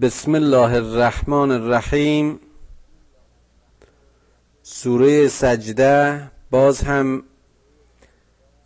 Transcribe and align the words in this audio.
بسم 0.00 0.34
الله 0.34 0.74
الرحمن 0.74 1.50
الرحیم. 1.50 2.40
سوره 4.62 5.28
سجده 5.28 6.22
باز 6.50 6.80
هم 6.80 7.22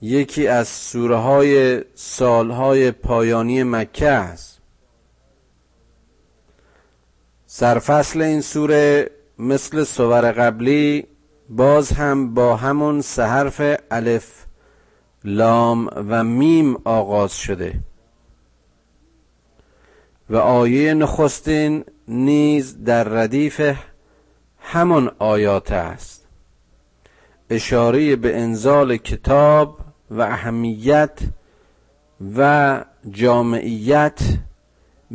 یکی 0.01 0.47
از 0.47 0.69
سوره 0.69 1.17
های 1.17 1.85
سالهای 1.95 2.91
پایانی 2.91 3.63
مکه 3.63 4.09
است. 4.09 4.61
سرفصل 7.47 8.23
این 8.23 8.41
سوره 8.41 9.11
مثل 9.39 9.85
سور 9.85 10.33
قبلی 10.33 11.07
باز 11.49 11.93
هم 11.93 12.35
با 12.35 12.57
همون 12.57 13.01
سه 13.01 13.25
حرف 13.25 13.61
الف 13.91 14.45
لام 15.25 15.91
و 16.09 16.25
میم 16.25 16.77
آغاز 16.85 17.37
شده. 17.37 17.75
و 20.31 20.37
آیه 20.37 20.95
نخستین 20.95 21.85
نیز 22.09 22.85
در 22.85 23.05
ردیف 23.05 23.77
همان 24.61 25.11
آیات 25.19 25.73
است. 25.73 26.27
اشاره 27.51 28.17
به 28.17 28.41
انزال 28.41 28.97
کتاب 28.97 29.79
و 30.11 30.21
اهمیت 30.21 31.19
و 32.37 32.85
جامعیت 33.11 34.21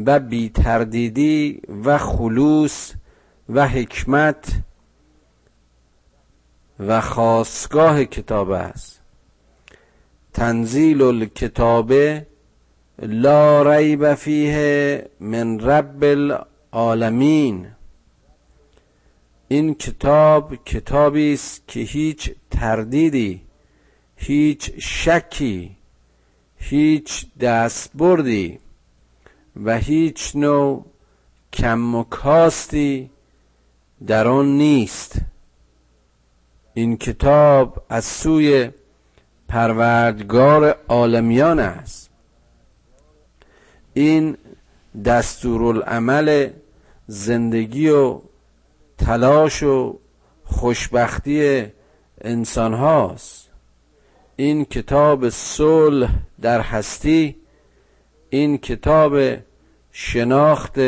و 0.05 0.19
بیتردیدی 0.19 1.61
و 1.85 1.97
خلوص 1.97 2.94
و 3.49 3.67
حکمت 3.67 4.61
و 6.80 7.02
خاصگاه 7.02 8.05
کتاب 8.05 8.49
است. 8.49 9.02
تنزیل 10.33 11.02
الکتاب 11.02 11.94
لا 13.02 13.62
ریب 13.76 14.13
فیه 14.13 15.09
من 15.20 15.59
رب 15.59 16.03
العالمین. 16.03 17.67
این 19.47 19.75
کتاب 19.75 20.56
کتابی 20.56 21.33
است 21.33 21.67
که 21.67 21.80
هیچ 21.80 22.31
تردیدی 22.52 23.41
هیچ 24.16 24.72
شکی 24.80 25.75
هیچ 26.58 27.25
دستبردی 27.38 28.59
و 29.63 29.78
هیچ 29.78 30.36
نوع 30.36 30.86
کم 31.53 31.95
و 31.95 32.03
کاستی 32.03 33.09
در 34.08 34.28
آن 34.28 34.45
نیست. 34.58 35.22
این 36.73 36.97
کتاب 36.97 37.86
از 37.89 38.06
سوی 38.06 38.72
پروردگار 39.47 40.75
عالمیان 40.88 41.59
است. 41.59 42.08
این 43.93 44.37
دستورالعمل 45.05 46.49
زندگی 47.07 47.89
و 47.89 48.19
تلاش 48.97 49.63
و 49.63 49.99
خوشبختی 50.43 51.65
انسان 52.21 52.73
هاست 52.73 53.49
این 54.35 54.65
کتاب 54.65 55.29
صلح 55.29 56.09
در 56.41 56.61
هستی 56.61 57.35
این 58.29 58.57
کتاب 58.57 59.37
شناخت 59.91 60.79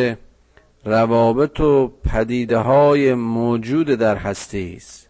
روابط 0.85 1.59
و 1.59 1.87
پدیده 1.87 2.57
های 2.57 3.13
موجود 3.13 3.87
در 3.87 4.15
هستی 4.15 4.73
است 4.77 5.09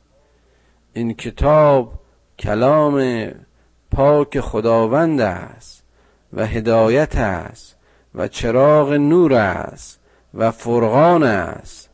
این 0.94 1.14
کتاب 1.14 1.94
کلام 2.40 3.28
پاک 3.92 4.40
خداوند 4.40 5.22
است 5.22 5.84
و 6.34 6.46
هدایت 6.46 7.16
است. 7.16 7.76
و 8.16 8.28
چراغ 8.28 8.94
نور 8.94 9.34
است 9.34 10.00
و 10.34 10.52
فرقان 10.52 11.24
است 11.24 11.90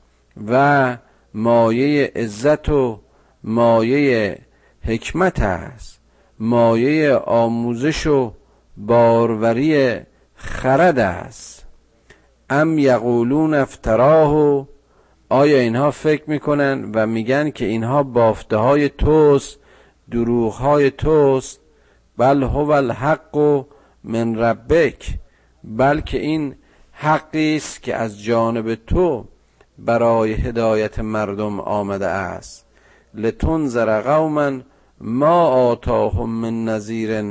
و 0.47 0.97
مایه 1.33 2.11
عزت 2.15 2.69
و 2.69 2.99
مایه 3.43 4.37
حکمت 4.81 5.39
است. 5.41 6.01
مایه 6.39 7.13
آموزش 7.15 8.07
و 8.07 8.33
باروری 8.77 9.99
خرد 10.35 10.99
است. 10.99 11.65
ام 12.49 12.79
یقولون 12.79 13.53
افتراه 13.53 14.67
آیا 15.29 15.57
اینها 15.59 15.91
فکر 15.91 16.23
می‌کنن 16.29 16.91
و 16.93 17.07
میگن 17.07 17.49
که 17.49 17.65
اینها 17.65 18.03
بافته 18.03 18.57
های 18.57 18.89
توست 18.89 19.59
دروغ 20.11 20.53
های 20.53 20.91
توست؟ 20.91 21.59
بل 22.17 22.43
هو 22.43 22.71
الحق 22.71 23.65
من 24.03 24.35
ربک. 24.35 25.19
بلکه 25.67 26.17
این 26.19 26.55
حقی 26.91 27.55
است 27.55 27.83
که 27.83 27.95
از 27.95 28.23
جانب 28.23 28.75
تو 28.75 29.25
برای 29.79 30.33
هدایت 30.33 30.99
مردم 30.99 31.59
آمده 31.59 32.07
است. 32.07 32.65
لتنذر 33.13 34.01
قوما 34.01 34.59
ما 35.01 35.47
آتاهم 35.47 36.29
من 36.29 36.65
نظیر 36.65 37.21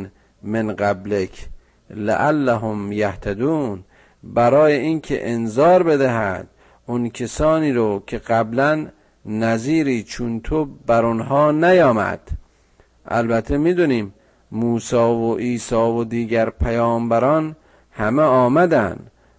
من 0.43 0.73
قبلک 0.73 1.49
لعلهم 1.91 2.93
یهتدون. 2.93 3.85
برای 4.23 4.77
اینکه 4.77 5.31
انذار 5.31 5.83
بدهد 5.83 6.49
اون 6.87 7.09
کسانی 7.09 7.73
رو 7.73 8.03
که 8.07 8.19
قبلا 8.19 8.87
نظیری 9.27 10.03
چون 10.03 10.41
تو 10.41 10.65
بر 10.65 11.05
آنها 11.05 11.53
نیامد. 11.53 12.21
البته 13.09 13.57
می‌دونیم 13.57 14.15
موسی 14.53 14.97
و 14.97 15.35
عیسی 15.37 15.75
و 15.75 16.05
دیگر 16.05 16.51
پیامبران 16.51 17.57
همه 17.97 18.23
آمدن 18.23 18.97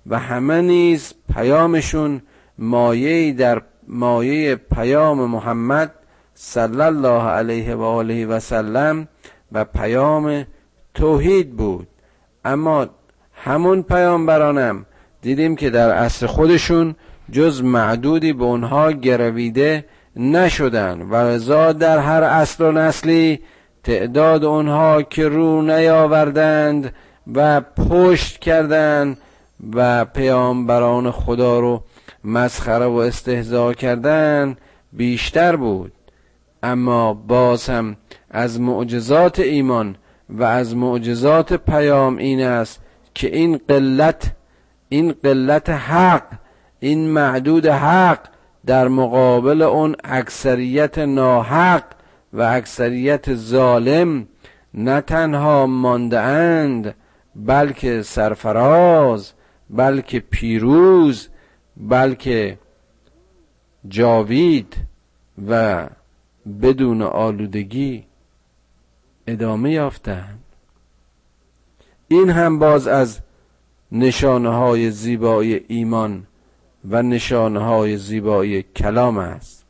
و 0.08 0.20
همه 0.20 0.62
نیز 0.62 1.14
پیامشون 1.34 2.22
مایه 2.58 3.34
در 3.34 3.62
مایه 3.88 4.56
پیام 4.56 5.18
محمد 5.30 5.92
صلی 6.34 6.82
الله 6.82 7.24
علیه 7.24 7.76
و 7.76 7.82
آله 7.82 8.26
و 8.26 8.40
سلم 8.40 9.08
و 9.52 9.64
پیام 9.64 10.46
توحید 10.94 11.56
بود. 11.56 11.88
اما 12.46 12.88
همون 13.34 13.84
پیامبرانم 13.84 14.86
دیدیم 15.22 15.56
که 15.56 15.70
در 15.70 15.92
عصر 15.92 16.28
خودشون 16.28 16.96
جز 17.32 17.64
معدودی 17.64 18.34
به 18.34 18.44
اونها 18.44 18.92
گرویده 18.92 19.86
نشدن 20.16 21.02
و 21.02 21.16
رضا 21.16 21.72
در 21.72 21.98
هر 21.98 22.24
اصل 22.24 22.64
و 22.64 22.72
نسلی 22.72 23.40
تعداد 23.84 24.44
اونها 24.44 25.02
که 25.02 25.28
رو 25.28 25.62
نیاوردند 25.62 26.94
و 27.36 27.62
پشت 27.62 28.40
کردند 28.40 29.18
و 29.74 30.06
پیامبران 30.06 31.12
خدا 31.12 31.60
رو 31.60 31.84
مسخره 32.24 32.86
و 32.86 32.96
استهزا 32.96 33.74
کردن 33.74 34.58
بیشتر 34.94 35.56
بود. 35.56 35.92
اما 36.64 37.14
باز 37.14 37.70
هم 37.70 37.98
از 38.32 38.62
معجزات 38.62 39.40
ایمان 39.40 39.96
و 40.30 40.44
از 40.44 40.76
معجزات 40.76 41.54
پیام 41.54 42.18
این 42.18 42.42
است 42.44 42.80
که 43.14 43.36
این 43.36 43.60
قلت 43.68 44.32
این 44.90 45.12
قلت 45.24 45.70
حق 45.70 46.24
این 46.80 47.10
معدود 47.10 47.66
حق 47.68 48.20
در 48.66 48.88
مقابل 48.88 49.62
اون 49.62 49.96
اکثریت 50.04 50.98
ناحق 50.98 51.84
و 52.34 52.42
اکثریت 52.42 53.36
ظالم 53.36 54.28
نه 54.74 55.02
تنها 55.02 55.66
مانده 55.66 56.20
اند 56.20 56.96
بلکه 57.38 58.02
سرفراز 58.02 59.34
بلکه 59.70 60.20
پیروز 60.20 61.28
بلکه 61.78 62.58
جاوید 63.88 64.76
و 65.48 65.88
بدون 66.62 67.02
آلودگی 67.02 68.04
ادامه 69.28 69.72
یافتند. 69.72 70.44
این 72.08 72.30
هم 72.30 72.60
باز 72.60 72.88
از 72.88 73.20
نشانه 73.92 74.50
های 74.50 74.92
زیبایی 74.92 75.66
ایمان 75.68 76.28
و 76.90 77.04
نشانه 77.04 77.60
های 77.60 77.98
زیبایی 77.98 78.64
کلام 78.64 79.18
است. 79.18 79.66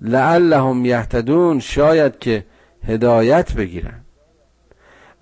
لعلهم 0.00 0.84
یهتدون 0.84 1.60
شاید 1.60 2.18
که 2.18 2.44
هدایت 2.82 3.52
بگیرند. 3.52 4.05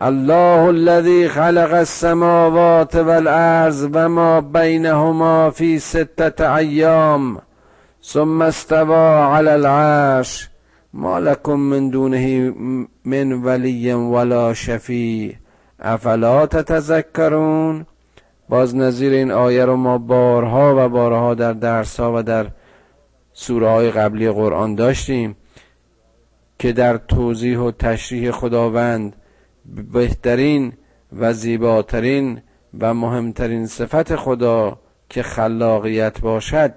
الله 0.00 0.68
الذي 0.68 1.28
خلق 1.28 1.72
السماوات 1.72 2.94
والارض 2.94 3.90
و 3.92 4.08
ما 4.08 4.40
بینهما 4.40 5.50
فی 5.50 5.78
ستة 5.78 6.56
ایام 6.56 7.38
ثم 8.02 8.42
استوى 8.42 9.34
على 9.34 9.50
العرش. 9.50 10.48
ما 10.94 11.20
لكم 11.20 11.60
من 11.60 11.90
دونه 11.90 12.54
من 13.04 13.32
ولی 13.32 13.92
ولا 13.92 14.54
شفیع 14.54 15.34
افلا 15.80 16.46
تتذکرون 16.46 17.86
باز 18.48 18.76
نظیر 18.76 19.12
این 19.12 19.30
آیه 19.30 19.64
رو 19.64 19.76
ما 19.76 19.98
بارها 19.98 20.74
و 20.76 20.88
بارها 20.88 21.34
در 21.34 21.52
درس 21.52 22.00
ها 22.00 22.12
و 22.18 22.22
در 22.22 22.46
سوره 23.32 23.68
های 23.68 23.90
قبلی 23.90 24.30
قرآن 24.30 24.74
داشتیم 24.74 25.36
که 26.58 26.72
در 26.72 26.96
توضیح 26.96 27.58
و 27.58 27.70
تشریح 27.70 28.30
خداوند 28.30 29.16
بهترین 29.92 30.72
و 31.12 31.32
زیباترین 31.32 32.42
و 32.80 32.94
مهمترین 32.94 33.66
صفت 33.66 34.16
خدا 34.16 34.78
که 35.08 35.22
خلاقیت 35.22 36.20
باشد 36.20 36.74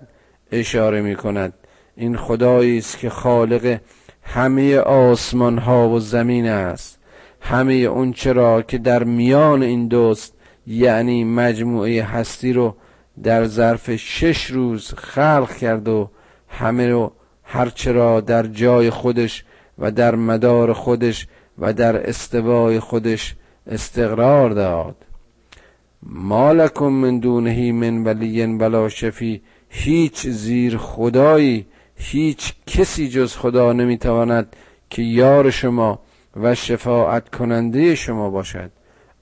اشاره 0.51 1.01
می 1.01 1.15
کند. 1.15 1.53
این 1.95 2.17
خدایی 2.17 2.77
است 2.77 2.99
که 2.99 3.09
خالق 3.09 3.79
همه 4.23 4.77
آسمان 4.77 5.57
ها 5.57 5.89
و 5.89 5.99
زمین 5.99 6.47
است. 6.47 6.99
همه 7.41 7.73
اون 7.73 8.13
چرا 8.13 8.61
که 8.61 8.77
در 8.77 9.03
میان 9.03 9.63
این 9.63 9.87
دوست 9.87 10.33
یعنی 10.67 11.23
مجموعه 11.23 12.03
هستی 12.03 12.53
رو 12.53 12.75
در 13.23 13.45
ظرف 13.45 13.95
شش 13.95 14.45
روز 14.45 14.93
خلق 14.93 15.55
کرد 15.55 15.87
و 15.87 16.09
همه 16.49 16.89
رو 16.89 17.11
هرچه 17.43 17.91
را 17.91 18.21
در 18.21 18.43
جای 18.43 18.89
خودش 18.89 19.45
و 19.79 19.91
در 19.91 20.15
مدار 20.15 20.73
خودش 20.73 21.27
و 21.59 21.73
در 21.73 22.09
استوای 22.09 22.79
خودش 22.79 23.35
استقرار 23.67 24.49
داد. 24.49 24.95
مالکم 26.03 26.85
من 26.87 27.19
دونه 27.19 27.71
من 27.71 28.03
ولی 28.03 28.45
ولا 28.45 28.89
شفی 28.89 29.41
هیچ 29.69 30.27
زیر 30.27 30.77
خدایی 30.77 31.65
هیچ 31.95 32.53
کسی 32.67 33.09
جز 33.09 33.35
خدا 33.35 33.73
نمی‌تواند 33.73 34.55
که 34.89 35.01
یار 35.01 35.49
شما 35.49 35.99
و 36.35 36.55
شفاعت 36.55 37.29
کننده 37.29 37.95
شما 37.95 38.29
باشد. 38.29 38.71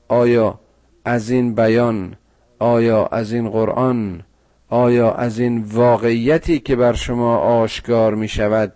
آیا 0.08 0.60
از 1.06 1.30
این 1.30 1.56
بیان 1.56 2.16
آیا 2.60 3.06
از 3.06 3.34
این 3.34 3.50
قرآن 3.50 4.24
آیا 4.70 5.12
از 5.12 5.40
این 5.40 5.64
واقعیتی 5.64 6.60
که 6.60 6.76
بر 6.76 6.94
شما 6.94 7.38
آشکار 7.38 8.16
می 8.16 8.28
شود 8.28 8.74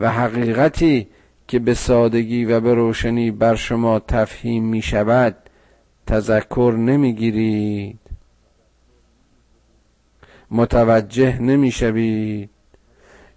و 0.00 0.10
حقیقتی 0.10 1.08
که 1.50 1.58
به 1.58 1.74
سادگی 1.74 2.44
و 2.44 2.60
به 2.60 2.74
روشنی 2.74 3.30
بر 3.30 3.54
شما 3.54 3.98
تفهیم 3.98 4.64
می 4.64 4.82
شود 4.82 5.36
تذکر 6.06 6.74
نمی 6.78 7.14
گیرید 7.14 8.00
متوجه 10.50 11.42
نمی 11.42 11.70
شوید 11.70 12.50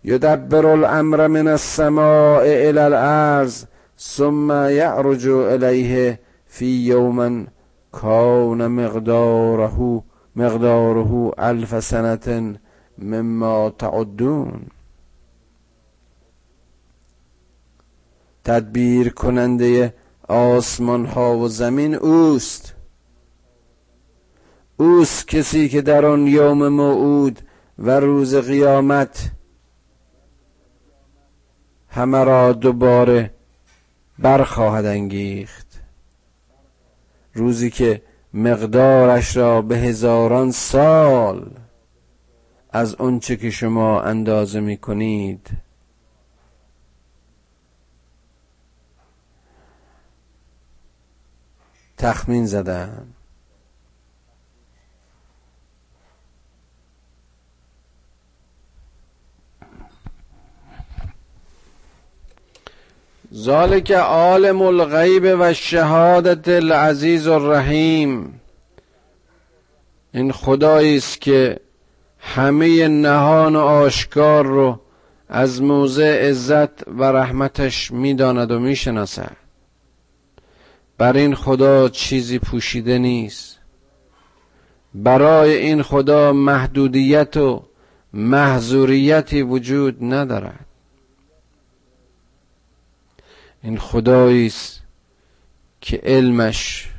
یدبر 0.04 0.66
الامر 0.66 1.28
من 1.28 1.48
السماء 1.48 2.42
الى 2.42 2.80
الارض 2.80 3.66
ثم 4.00 4.70
یعرج 4.70 5.28
الیه 5.28 6.20
فی 6.46 6.66
یوم 6.66 7.48
کان 7.92 8.68
مقداره 8.68 10.04
مقداره 10.36 11.32
الف 11.38 11.80
سنة 11.80 12.56
مما 12.98 13.70
تعدون. 13.70 14.62
تدبیر 18.46 19.10
کننده 19.10 19.94
آسمان 20.28 21.06
ها 21.06 21.38
و 21.38 21.48
زمین 21.48 21.96
اوست. 21.96 22.74
اوست 24.78 25.28
کسی 25.28 25.70
که 25.70 25.82
در 25.82 26.06
آن 26.06 26.28
یوم 26.28 26.68
موعود 26.68 27.40
و 27.80 28.00
روز 28.00 28.36
قیامت 28.36 29.32
همه 31.90 32.24
را 32.24 32.54
دوباره 32.54 33.32
برخواهد 34.20 34.86
انگیخت. 34.86 35.82
روزی 37.34 37.70
که 37.70 38.02
مقدارش 38.34 39.38
را 39.38 39.62
به 39.62 39.78
هزاران 39.78 40.52
سال 40.52 41.52
از 42.70 42.96
آنچه 42.96 43.36
که 43.36 43.50
شما 43.50 44.02
اندازه 44.02 44.60
می 44.60 44.78
کنید 44.78 45.50
تخمین 52.04 52.46
زدن. 52.46 53.08
ذالک 63.34 63.92
عالم 63.92 64.62
الغیب 64.62 65.36
و 65.40 65.54
شهادت 65.54 66.48
العزیز 66.48 67.28
الرحیم. 67.28 68.42
این 70.14 70.32
خدایی 70.32 70.98
است 70.98 71.22
که 71.22 71.60
همه 72.20 72.88
نهان 72.88 73.56
و 73.56 73.60
آشکار 73.60 74.46
رو 74.46 74.80
از 75.30 75.62
موضع 75.62 76.30
عزت 76.30 76.88
و 76.88 77.04
رحمتش 77.04 77.92
می‌داند 77.92 78.52
و 78.52 78.60
می‌شناسد. 78.60 79.43
بر 81.04 81.18
این 81.18 81.36
خدا 81.36 81.90
چیزی 81.90 82.40
پوشیده 82.40 82.98
نیست. 82.98 83.60
برای 84.94 85.56
این 85.56 85.82
خدا 85.84 86.34
محدودیت 86.34 87.38
و 87.38 87.64
محضوریتی 88.14 89.42
وجود 89.42 90.04
ندارد. 90.04 90.66
این 93.64 93.78
خدایی 93.78 94.46
است 94.46 94.82
که 95.82 96.02
علمش 96.04 96.90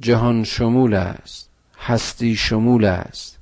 جهان 0.00 0.44
شمول 0.44 0.94
است 0.94 1.50
هستی 1.78 2.36
شمول 2.36 2.84
است. 2.84 3.38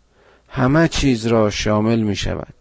همه 0.48 0.88
چیز 0.88 1.26
را 1.26 1.50
شامل 1.50 2.00
می 2.00 2.16
شود. 2.16 2.54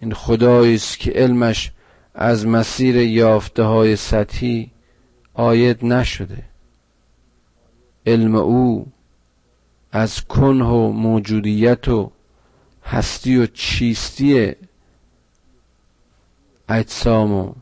این 0.00 0.14
خدایی 0.14 0.74
است 0.74 0.98
که 0.98 1.10
علمش 1.10 1.70
از 2.14 2.46
مسیر 2.46 2.96
یافته 2.96 3.62
های 3.62 3.96
سطحی 3.96 4.70
آید 5.36 5.84
نشده. 5.84 6.42
علم 8.06 8.34
او 8.34 8.86
از 9.92 10.24
کنه 10.24 10.64
و 10.64 10.92
موجودیت 10.92 11.88
و 11.88 12.10
هستی 12.84 13.36
و 13.36 13.46
چیستی 13.46 14.52
اجسام 16.68 17.32
و 17.32 17.52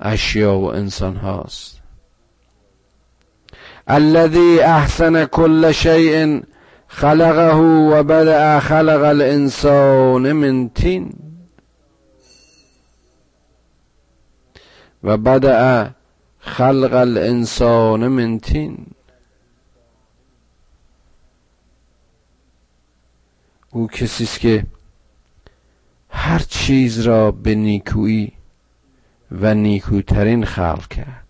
اشیا 0.00 0.58
و 0.58 0.64
انسان 0.64 1.16
هاست. 1.16 1.80
الذي 3.88 4.60
احسن 4.60 5.24
كل 5.24 5.72
شيء 5.72 6.40
خلقه 6.88 7.56
و 7.56 8.02
بدأ 8.02 8.60
خلق 8.60 9.04
الانسان 9.04 10.32
من 10.32 10.68
تین 10.68 11.12
و 15.04 15.16
بدأ 15.16 15.97
خلق 16.48 16.94
الانسان 16.94 18.08
من 18.08 18.38
تین. 18.38 18.86
او 23.70 23.88
کسی 23.88 24.24
است 24.24 24.40
که 24.40 24.66
هر 26.10 26.38
چیز 26.38 27.00
را 27.00 27.30
به 27.30 27.54
نیکویی 27.54 28.32
و 29.30 29.54
نیکوترین 29.54 30.44
خلق 30.44 30.88
کرد. 30.88 31.26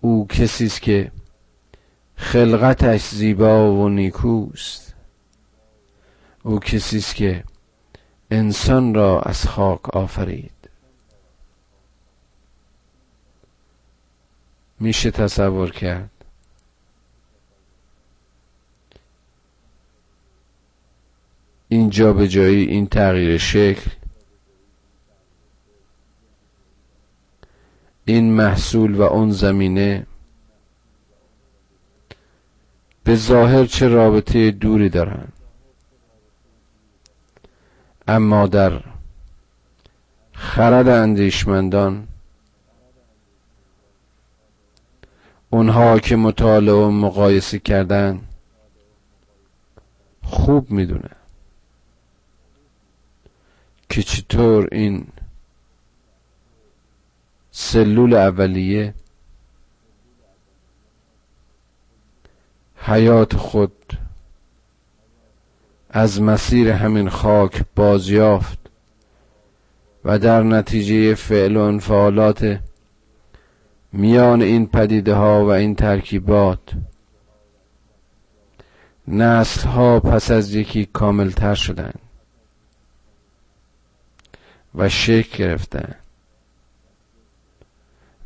او 0.00 0.26
کسی 0.26 0.66
است 0.66 0.82
که 0.82 1.12
خلقتش 2.16 3.08
زیبا 3.08 3.74
و 3.74 3.88
نیکوست. 3.88 4.94
او 6.42 6.60
کسی 6.60 6.98
است 6.98 7.14
که 7.14 7.44
انسان 8.30 8.94
را 8.94 9.20
از 9.20 9.46
خاک 9.46 9.94
آفرید. 9.94 10.50
میشه 14.80 15.10
تصور 15.10 15.70
کرد. 15.70 16.10
این 21.68 21.90
جایی 21.90 22.64
این 22.64 22.86
تغییر 22.86 23.38
شکل 23.38 23.90
این 28.04 28.32
محصول 28.32 28.94
و 28.94 29.02
اون 29.02 29.30
زمینه 29.30 30.06
به 33.04 33.16
ظاهر 33.16 33.66
چه 33.66 33.88
رابطه 33.88 34.50
دوری 34.50 34.88
دارند؟ 34.88 35.39
اما 38.10 38.46
در 38.46 38.82
خرد 40.32 40.88
اندیشمندان 40.88 42.08
اونها 45.50 45.98
که 45.98 46.16
مطالعه 46.16 46.74
و 46.74 46.90
مقایسه 46.90 47.58
کردن 47.58 48.20
خوب 50.22 50.70
می‌دونن 50.70 51.16
که 53.88 54.02
چطور 54.02 54.68
این 54.72 55.06
سلول 57.50 58.14
اولیه 58.14 58.94
حیات 62.76 63.36
خود 63.36 63.99
از 65.90 66.22
مسیر 66.22 66.68
همین 66.68 67.08
خاک 67.08 67.64
بازیافت 67.76 68.58
و 70.04 70.18
در 70.18 70.42
نتیجه 70.42 71.14
فعل 71.14 71.56
و 71.56 71.60
انفعالات 71.60 72.60
میان 73.92 74.42
این 74.42 74.66
پدیده 74.66 75.14
ها 75.14 75.46
و 75.46 75.48
این 75.48 75.74
ترکیبات 75.74 76.60
نسل 79.08 79.68
ها 79.68 80.00
پس 80.00 80.30
از 80.30 80.54
یکی 80.54 80.86
کاملتر 80.86 81.54
شدن 81.54 81.92
و 84.74 84.88
شکل 84.88 85.38
گرفتن. 85.38 85.94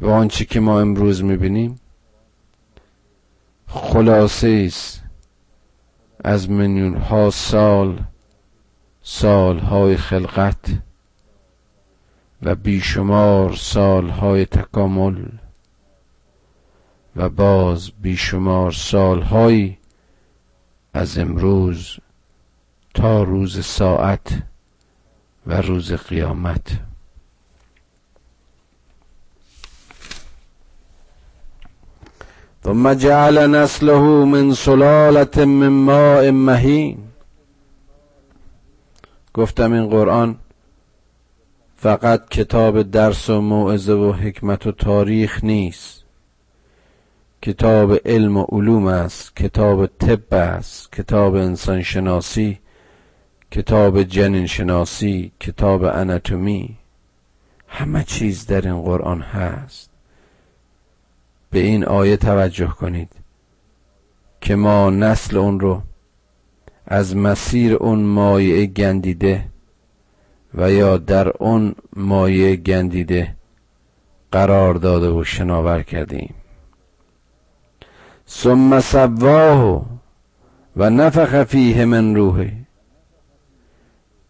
و 0.00 0.09
آنچه 0.09 0.44
که 0.44 0.61
ما 0.61 0.80
امروز 0.80 1.25
می‌بینیم 1.25 1.80
خلاصه 3.66 4.64
است. 4.66 5.03
از 6.25 6.50
میلیون 6.50 6.97
ها 6.97 7.31
سال 7.31 8.00
سال 9.02 9.59
های 9.59 9.97
خلقت 9.97 10.78
و 12.43 12.54
بیشمار 12.54 13.54
سال 13.54 14.09
های 14.09 14.47
تکامل 14.47 15.25
و 17.16 17.28
باز 17.28 17.90
بیشمار 18.02 18.73
سال 18.73 19.23
های 19.23 19.76
از 20.95 21.19
امروز 21.19 21.97
تا 22.95 23.23
روز 23.23 23.64
ساعت 23.64 24.43
و 25.47 25.61
روز 25.61 25.93
قیامت. 25.93 26.81
ثم 32.64 32.94
جعل 32.94 33.47
نسله 33.47 34.25
من 34.25 34.54
سلالة 34.54 35.44
من 35.44 35.68
ماء 35.68 36.30
مهین 36.30 36.99
گفتم 39.35 39.73
این 39.73 39.87
قرآن 39.88 40.37
فقط 41.76 42.28
کتاب 42.28 42.83
درس 42.83 43.30
و 43.30 43.40
موعظه 43.40 43.92
و 43.92 44.12
حکمت 44.12 44.66
و 44.66 44.73
تاریخ 44.73 45.44
نیست. 45.44 46.04
کتاب 47.42 47.92
علم 48.04 48.37
و 48.37 48.42
علوم 48.42 48.87
است 48.87 49.37
کتاب 49.37 49.87
طب 49.87 50.35
است 50.35 50.92
کتاب 50.92 51.35
انسان 51.35 51.83
شناسی 51.83 52.59
کتاب 53.50 54.02
جنین 54.02 54.47
شناسی 54.47 55.33
کتاب 55.40 55.85
اناتومی. 55.85 56.76
همه 57.68 58.04
چیز 58.04 58.47
در 58.47 58.61
این 58.61 58.83
قرآن 58.83 59.21
هست. 59.21 59.94
به 61.54 61.61
این 61.61 61.84
آیه 61.84 62.16
توجه 62.16 62.66
کنید 62.66 63.12
که 64.40 64.56
ما 64.56 64.90
نسل 64.90 65.37
اون 65.37 65.61
رو 65.61 65.82
از 66.87 67.16
مسیر 67.16 67.75
اون 67.75 68.02
مایه 68.02 68.66
گندیده 68.66 69.44
و 70.54 70.73
یا 70.73 70.96
در 70.96 71.28
اون 71.28 71.75
مایه 71.96 72.56
گندیده 72.56 73.34
قرار 74.32 74.75
داده 74.75 75.08
و 75.11 75.25
شناور 75.25 75.82
کردیم. 75.82 76.34
ثم 78.28 78.80
سواه 78.80 79.87
و 80.76 80.90
نفخ 80.90 81.44
فیه 81.44 81.84
من 81.84 82.14
روحه. 82.14 82.52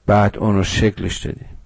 بعد 0.06 0.38
اون 0.38 0.56
رو 0.56 0.64
شکلش 0.64 1.26
دادیم. 1.26 1.58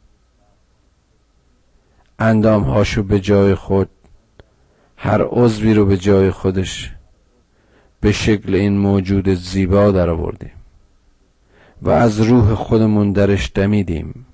اندام 2.19 2.63
هاشو 2.63 3.03
به 3.03 3.21
جای 3.21 3.55
خود 3.55 3.91
هر 5.01 5.23
عضوی 5.23 5.75
رو 5.75 5.87
به 5.87 5.97
جای 5.97 6.31
خودش 6.31 6.93
به 8.01 8.13
شکل 8.13 8.55
این 8.55 8.79
موجود 8.79 9.29
زیبا 9.35 9.91
در 9.91 10.11
آوردیم 10.11 10.53
و 11.83 11.91
از 11.91 12.21
روح 12.21 12.55
خودمون 12.55 13.13
درش 13.13 13.53
دمیدیم 13.55 14.27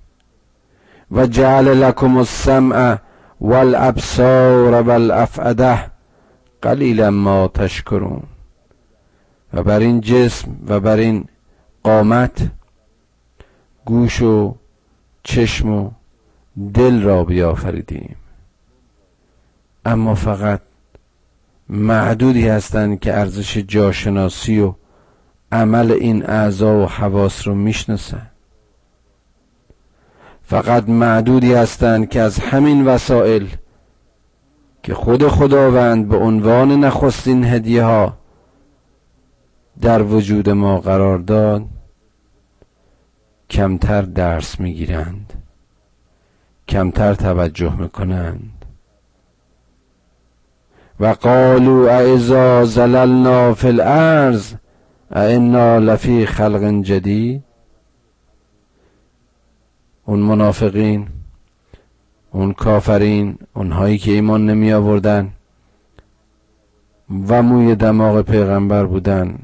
و 1.11 1.27
جعل 1.27 1.69
لکم 1.69 2.17
السمع 2.17 2.99
والابصار 3.41 4.83
والافعده 4.83 5.91
قلیلا 6.63 7.11
ما 7.11 7.49
تشکرون 7.49 8.23
و 9.53 9.63
بر 9.63 9.79
این 9.79 10.01
جسم 10.01 10.57
و 10.69 10.81
بر 10.81 10.97
این 10.97 11.25
قامت 11.83 12.51
گوش 13.85 14.23
و 14.23 14.55
چشم 15.23 15.69
و 15.69 15.91
دل 16.75 17.03
را 17.03 17.25
بیافریدیم. 17.25 18.17
اما 19.85 20.15
فقط 20.15 20.61
معدودی 21.69 22.49
هستند 22.49 23.01
که 23.01 23.15
ارزش 23.15 23.57
جاشناسی 23.57 24.61
و 24.61 24.75
عمل 25.53 25.93
این 25.93 26.27
اعضا 26.27 26.83
و 26.83 26.87
حواس 26.87 27.49
رو 27.49 27.55
می‌شناسن 27.55 28.27
فقط 30.43 30.89
معدودی 30.89 31.55
هستند 31.55 32.09
که 32.09 32.21
از 32.21 32.39
همین 32.39 32.85
وسایل 32.85 33.57
که 34.83 34.95
خود 34.95 35.29
خداوند 35.29 36.09
به 36.09 36.17
عنوان 36.17 36.85
نخستین 36.85 37.45
هدیه 37.45 37.83
ها 37.83 38.17
در 39.81 40.03
وجود 40.03 40.51
ما 40.51 40.81
قرار 40.81 41.19
داد 41.19 41.65
کمتر 43.51 44.03
درس 44.03 44.61
می‌گیرند 44.61 45.33
کمتر 46.69 47.15
توجه 47.15 47.77
می‌کنند. 47.77 48.54
و 51.01 51.07
قالوا 51.07 51.91
اعزا 51.91 52.65
زللنا 52.65 53.55
فی 53.55 53.69
الارض 53.69 54.55
ائنا 55.11 55.79
لفی 55.79 56.27
خلق 56.27 56.83
جدید. 56.83 57.43
اون 60.05 60.21
منافقین 60.21 61.09
اون 62.31 62.53
کافرین 62.53 63.39
اونهایی 63.55 63.99
که 63.99 64.13
ایمان 64.13 64.47
نمی 64.47 64.73
آوردن 64.73 65.33
و 67.29 67.43
موی 67.43 67.75
دماغ 67.75 68.23
پیغمبر 68.23 68.85
بودن. 68.85 69.39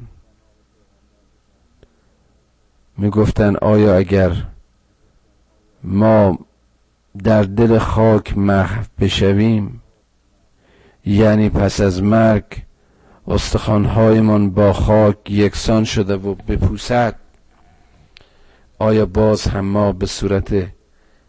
می 2.98 3.10
گفتن 3.10 3.56
آیا 3.56 3.96
اگر 3.96 4.32
ما 5.84 6.38
در 7.24 7.42
دل 7.42 7.78
خاک 7.78 8.38
محو 8.38 8.84
بشویم 9.00 9.82
یعنی 11.04 11.48
پس 11.48 11.80
از 11.80 12.02
مرگ 12.02 12.44
استخوانهایمان 13.28 14.50
با 14.50 14.72
خاک 14.72 15.16
یکسان 15.30 15.84
شده 15.84 16.16
و 16.16 16.34
بپوسد. 16.34 17.14
آیا 18.78 19.06
باز 19.06 19.44
هم 19.44 19.64
ما 19.64 19.92
به 19.92 20.06
صورت 20.06 20.66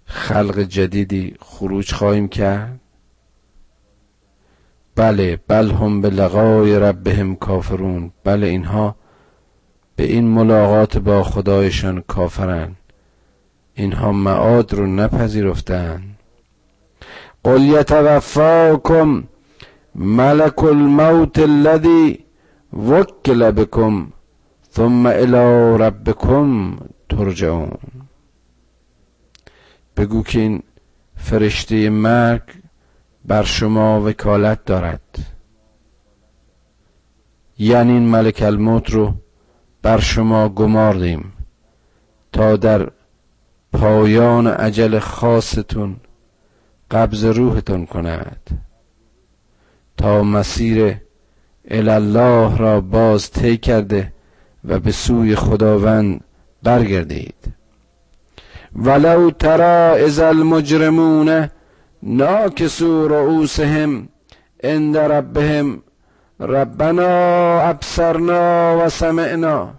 خلق 0.06 0.60
جدیدی 0.60 1.36
خروج 1.42 1.94
خواهیم 1.94 2.28
کرد؟ 2.28 2.80
بله 4.96 5.40
بل 5.48 5.72
هم 5.72 6.02
به 6.02 6.10
لقای 6.10 6.80
ربهم 6.80 7.36
کافرون. 7.36 8.12
بله 8.24 8.48
اینها 8.48 8.96
به 9.96 10.04
این 10.04 10.28
ملاقات 10.28 10.98
با 10.98 11.24
خدایشان 11.24 12.04
کافرن 12.08 12.76
اینها 13.74 14.12
معاد 14.12 14.74
رو 14.74 14.88
نپذیرفتن 14.88 16.04
قل 17.44 17.62
یتوفاکم 17.62 19.24
ملک 19.96 20.64
الموت 20.64 21.40
الذی 21.40 22.26
وکل 22.74 23.52
بكم 23.52 24.08
ثم 24.72 25.08
الى 25.08 25.78
ربكم 25.78 26.78
ترجعون. 27.10 27.78
بگو 29.98 30.24
که 30.24 30.40
این 30.40 30.64
فرشته 31.16 31.90
مرگ 31.90 32.42
بر 33.26 33.44
شما 33.44 34.02
وکالت 34.02 34.66
دارد. 34.66 35.02
یعنی 37.60 37.92
این 37.92 38.10
ملک 38.10 38.42
الموت 38.42 38.90
رو 38.90 39.14
بر 39.82 40.00
شما 40.00 40.50
گماردیم 40.50 41.34
تا 42.32 42.56
در 42.56 42.92
پایان 43.74 44.48
عجل 44.48 45.00
خاصتون 45.00 45.96
قبض 46.92 47.26
روحتون 47.26 47.86
کند. 47.86 48.71
تا 50.02 50.24
مسیر 50.24 50.98
الله 51.72 52.58
را 52.58 52.82
باز 52.82 53.32
طی 53.32 53.58
کرده 53.58 54.14
و 54.66 54.80
به 54.80 54.92
سوی 54.92 55.36
خداوند 55.36 56.24
برگردید. 56.64 57.36
ولو 58.76 59.32
ترى 59.32 60.04
اذا 60.06 60.28
المجرمون 60.28 61.50
ناکسو 62.04 63.08
رؤوسهم 63.08 64.08
عند 64.64 64.98
ربهم 64.98 65.84
ربنا 66.40 67.10
ابصرنا 67.62 68.78
و 68.86 68.90
سمعنا 68.90 69.74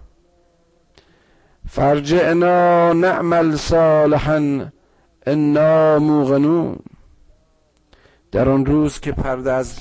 فرجعنا 1.69 2.93
نعمل 2.93 3.55
صالحا 3.55 4.71
انا 5.27 5.99
موقنون. 5.99 6.79
در 8.31 8.49
آن 8.49 8.65
روز 8.65 8.99
که 8.99 9.11
پرده 9.11 9.51
از 9.51 9.79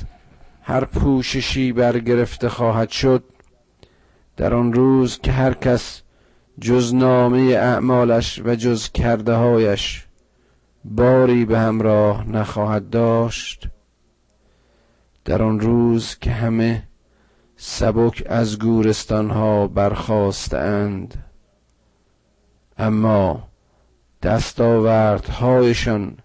هر 0.63 0.85
پوششی 0.85 1.73
برگرفته 1.73 2.49
خواهد 2.49 2.91
شد 2.91 3.25
در 4.37 4.55
آن 4.55 4.73
روز 4.73 5.19
که 5.19 5.33
هر 5.33 5.55
کس 5.55 6.03
جز 6.61 6.95
نامه 6.95 7.39
اعمالش 7.39 8.43
و 8.45 8.55
جز 8.55 8.89
کرده 8.89 9.33
هایش 9.35 10.07
باری 10.85 11.45
به 11.45 11.59
همراه 11.59 12.29
نخواهد 12.29 12.91
داشت 12.91 13.69
در 15.25 15.43
آن 15.43 15.61
روز 15.61 16.19
که 16.19 16.31
همه 16.31 16.83
سبک 17.57 18.23
از 18.27 18.59
گورستان 18.59 19.31
ها 19.31 19.69
برخواستند 19.69 21.25
اما 22.79 23.49
دستاوردهایشان 24.23 26.17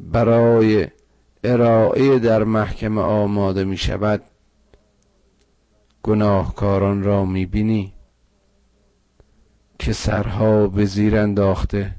برای 0.00 0.88
ارائه 1.44 2.18
در 2.18 2.44
محکمه 2.44 3.00
آماده 3.00 3.64
می 3.64 3.76
شود. 3.76 4.22
گناهکاران 6.02 7.02
را 7.02 7.24
می 7.24 7.46
بینی 7.46 7.92
که 9.78 9.92
سرها 9.92 10.66
به 10.66 10.84
زیر 10.84 11.16
انداخته. 11.16 11.94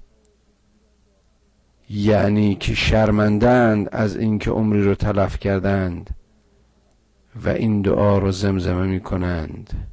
یعنی 1.90 2.56
که 2.56 2.76
شرمندند 2.76 3.90
از 3.92 4.16
اینکه 4.16 4.52
عمری 4.52 4.84
رو 4.84 4.96
تلف 4.96 5.40
کردند 5.40 6.16
و 7.44 7.50
این 7.50 7.82
دعا 7.82 8.18
رو 8.18 8.32
زمزمه 8.32 8.86
می 8.86 9.00
کنند 9.00 9.88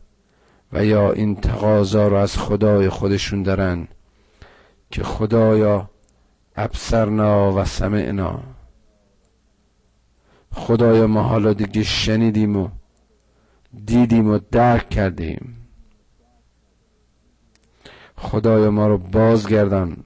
و 0.72 0.84
یا 0.84 1.12
این 1.12 1.36
تقاضا 1.36 2.08
رو 2.08 2.16
از 2.16 2.36
خدای 2.36 2.88
خودشون 2.88 3.42
دارن 3.42 3.88
که 4.90 5.02
خدایا 5.02 5.90
ابسرنا 6.56 7.52
و 7.52 7.64
سمعنا. 7.64 8.42
خدایا 10.58 11.06
ما 11.06 11.22
حالا 11.22 11.52
دیگه 11.52 11.82
شنیدیم 11.82 12.56
و 12.56 12.68
دیدیم 13.86 14.30
و 14.30 14.38
درک 14.50 14.88
کردیم. 14.88 15.56
خدایا 18.16 18.70
ما 18.70 18.88
رو 18.88 18.98
بازگردان 18.98 19.96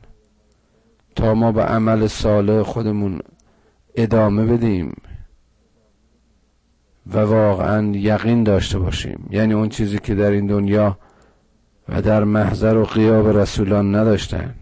تا 1.17 1.35
ما 1.35 1.53
به 1.53 1.63
عمل 1.63 2.07
صالح 2.07 2.63
خودمون 2.63 3.21
ادامه 3.95 4.45
بدیم 4.45 4.95
و 7.07 7.19
واقعا 7.19 7.97
یقین 7.97 8.45
داشته 8.45 8.79
باشیم. 8.79 9.29
یعنی 9.31 9.55
اون 9.55 9.69
چیزی 9.69 9.99
که 9.99 10.15
در 10.15 10.31
این 10.31 10.47
دنیا 10.47 10.99
و 11.89 12.03
در 12.03 12.25
محضر 12.25 12.77
و 12.77 12.85
قیاب 12.85 13.39
رسولان 13.39 13.95
نداشتن. 13.95 14.55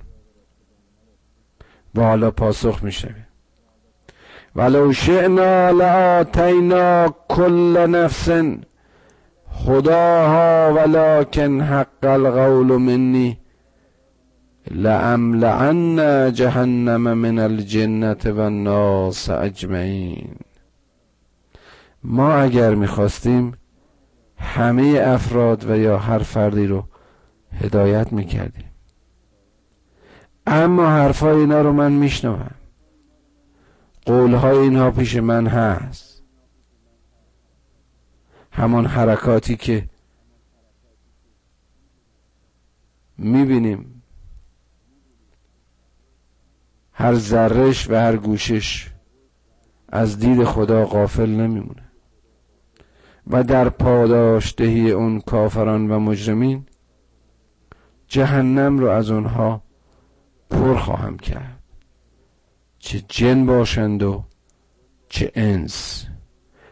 و 1.94 2.02
حالا 2.02 2.30
پاسخ 2.30 2.82
میشه 2.84 3.14
ولو 4.56 4.92
شئنا 4.92 5.70
لآتینا 5.70 7.14
کل 7.28 7.90
نفس 7.90 8.28
هداها 9.66 10.68
ولكن 10.68 11.62
حق 11.62 12.04
القول 12.04 12.76
منی. 12.76 13.36
لأملعن 14.70 15.96
جهنم 16.32 17.00
من 17.00 17.38
الجنة 17.38 18.16
والناس 18.26 19.30
اجمعین. 19.30 20.36
ما 22.04 22.34
اگر 22.34 22.74
می‌خواستیم 22.74 23.52
همه 24.38 25.00
افراد 25.06 25.70
و 25.70 25.76
یا 25.76 25.98
هر 25.98 26.18
فردی 26.18 26.66
رو 26.66 26.84
هدایت 27.60 28.12
می‌کردیم. 28.12 28.70
اما 30.46 30.86
حرفای 30.86 31.36
اینا 31.36 31.62
رو 31.62 31.72
من 31.72 31.92
میشنوم. 31.92 32.50
قولهای 34.10 34.58
اینها 34.58 34.90
پیش 34.90 35.16
من 35.16 35.46
هست. 35.46 36.22
همان 38.52 38.86
حرکاتی 38.86 39.56
که 39.56 39.88
می‌بینیم. 43.18 44.02
هر 46.92 47.14
ذرش 47.14 47.90
و 47.90 47.94
هر 47.94 48.16
گوشش 48.16 48.90
از 49.88 50.18
دید 50.18 50.44
خدا 50.44 50.86
غافل 50.86 51.30
نمیمونه. 51.30 51.82
و 53.26 53.44
در 53.44 53.68
پاداش 53.68 54.54
دهی 54.56 54.90
اون 54.90 55.20
کافران 55.20 55.90
و 55.90 55.98
مجرمین 55.98 56.66
جهنم 58.08 58.78
رو 58.78 58.88
از 58.88 59.10
اونها 59.10 59.62
پر 60.50 60.76
خواهم 60.76 61.16
کرد. 61.16 61.59
چه 62.80 63.02
جن 63.08 63.46
باشند 63.46 64.02
و 64.02 64.24
چه 65.08 65.32
انس. 65.34 66.06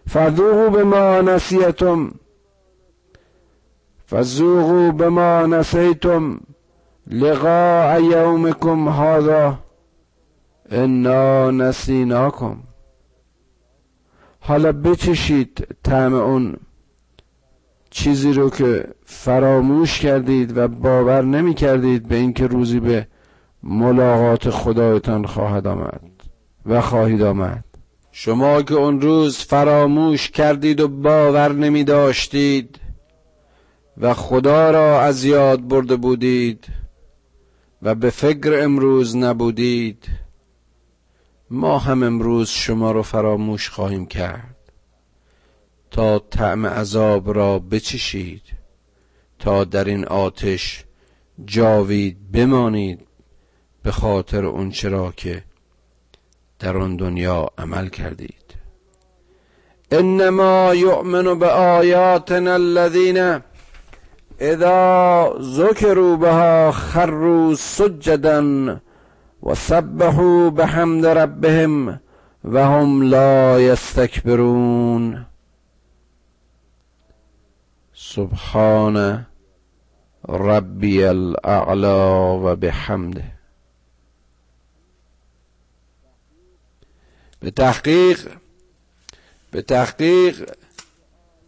فذوقوا 0.09 0.69
به 0.69 0.85
ما 0.85 1.21
نسیتم. 1.21 2.13
فذوقوا 4.07 4.91
به 4.91 5.09
ما 5.09 5.47
نسیتم 5.47 6.41
لقاء 7.07 7.99
یومکم 7.99 8.89
هذا. 8.89 9.59
انا 10.71 11.51
نسیناکم. 11.51 12.57
حالا 14.41 14.73
بچشید 14.73 15.67
طعم 15.83 16.15
اون 16.15 16.57
چیزی 17.91 18.33
رو 18.33 18.51
که 18.51 18.89
فراموش 19.05 20.01
کردید 20.01 20.57
و 20.57 20.69
باور 20.69 21.23
نمی 21.23 21.55
کردید 21.55 22.09
به 22.09 22.17
اینکه 22.17 22.47
روزی 22.47 22.81
به 22.81 23.07
ملاقات 23.63 24.51
خدایتان 24.51 25.27
خواهد 25.27 25.67
آمد 25.67 26.11
و 26.67 26.81
خواهید 26.81 27.23
آمد. 27.23 27.65
شما 28.13 28.63
که 28.63 28.75
اون 28.75 29.01
روز 29.01 29.39
فراموش 29.39 30.31
کردید 30.31 30.81
و 30.81 30.89
باور 30.89 31.53
نمی 31.53 31.85
داشتید 31.85 32.81
و 33.99 34.15
خدا 34.15 34.71
را 34.71 35.01
از 35.01 35.25
یاد 35.25 35.69
برده 35.69 35.97
بودید 35.97 36.67
و 37.83 37.95
به 37.95 38.11
فکر 38.11 38.63
امروز 38.63 39.17
نبودید 39.17 40.05
ما 41.51 41.79
هم 41.79 42.03
امروز 42.03 42.49
شما 42.49 42.93
رو 42.93 43.03
فراموش 43.03 43.69
خواهیم 43.69 44.07
کرد. 44.07 44.57
تا 45.91 46.19
طعم 46.19 46.67
عذاب 46.67 47.35
را 47.35 47.59
بچشید 47.59 48.43
تا 49.39 49.65
در 49.65 49.85
این 49.85 50.05
آتش 50.05 50.85
جاوید 51.45 52.33
بمانید. 52.33 53.08
به 53.89 53.93
خاطر 53.93 54.45
اون 54.45 54.71
چرا 54.71 55.13
که 55.17 55.43
در 56.59 56.77
آن 56.77 56.97
دنیا 56.97 57.51
عمل 57.59 57.89
کردید. 57.89 58.55
انما 59.91 60.75
یؤمن 60.75 61.39
به 61.39 61.47
آیاتنا 61.51 62.53
الذین 62.53 63.41
اذا 64.41 65.37
ذکروا 65.41 66.17
بها 66.17 66.73
خروا 66.73 67.55
سجدا 67.55 68.81
و 69.43 69.55
بحمد 70.51 71.07
ربهم 71.07 72.01
و 72.45 72.65
هم 72.65 73.03
لا 73.03 73.61
یستکبرون. 73.61 75.27
سبحان 77.95 79.27
ربی 80.29 81.05
الاعلا 81.05 82.39
و 82.39 82.57
به 87.41 87.51
تحقیق 87.51 88.29
به 89.51 89.63
تحقیق 89.63 90.51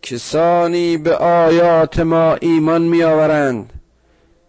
کسانی 0.03 0.97
به 0.97 1.17
آیات 1.17 2.01
ما 2.01 2.35
ایمان 2.35 2.83
می 2.83 3.03
آورند 3.03 3.73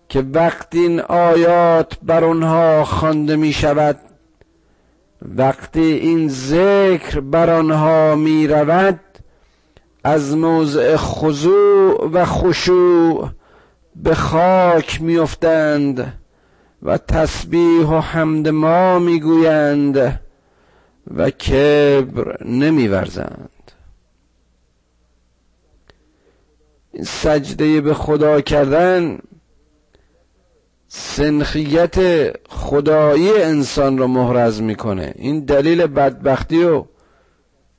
که 0.10 0.23
وقتی 0.34 0.80
این 0.80 0.99
آیات 0.99 1.97
بر 2.04 2.23
آنها 2.23 2.86
خوانده 2.86 3.36
می 3.36 3.54
شود 3.54 3.99
وقتی 5.21 5.82
این 5.82 6.30
ذکر 6.30 7.19
بر 7.19 7.49
آنها 7.49 8.15
می 8.15 8.47
رود 8.47 8.99
از 10.04 10.38
موضع 10.38 10.95
خضوع 10.95 12.10
و 12.12 12.25
خشوع 12.25 13.30
به 13.95 14.15
خاک 14.15 15.01
میافتند 15.01 16.13
و 16.84 16.97
تسبیح 16.97 17.86
و 17.86 17.99
حمد 17.99 18.47
ما 18.47 18.99
می‌گویند. 18.99 20.19
و 21.07 21.29
کبر 21.29 22.43
نمیورزند. 22.45 23.49
این 26.93 27.03
سجده 27.03 27.81
به 27.81 27.93
خدا 27.93 28.41
کردن 28.41 29.19
سنخیت 30.87 31.97
خدایی 32.47 33.31
انسان 33.31 33.97
رو 33.97 34.07
محرز 34.07 34.61
می‌کنه. 34.61 35.13
این 35.15 35.39
دلیل 35.39 35.87
بدبختی 35.87 36.63
و 36.63 36.85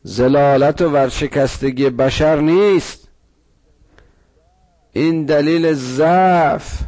زلالت 0.02 0.82
و 0.82 0.90
ورشکستگی 0.90 1.90
بشر 1.90 2.40
نیست. 2.40 3.08
این 4.92 5.24
دلیل 5.24 5.72
ضعف 5.72 6.78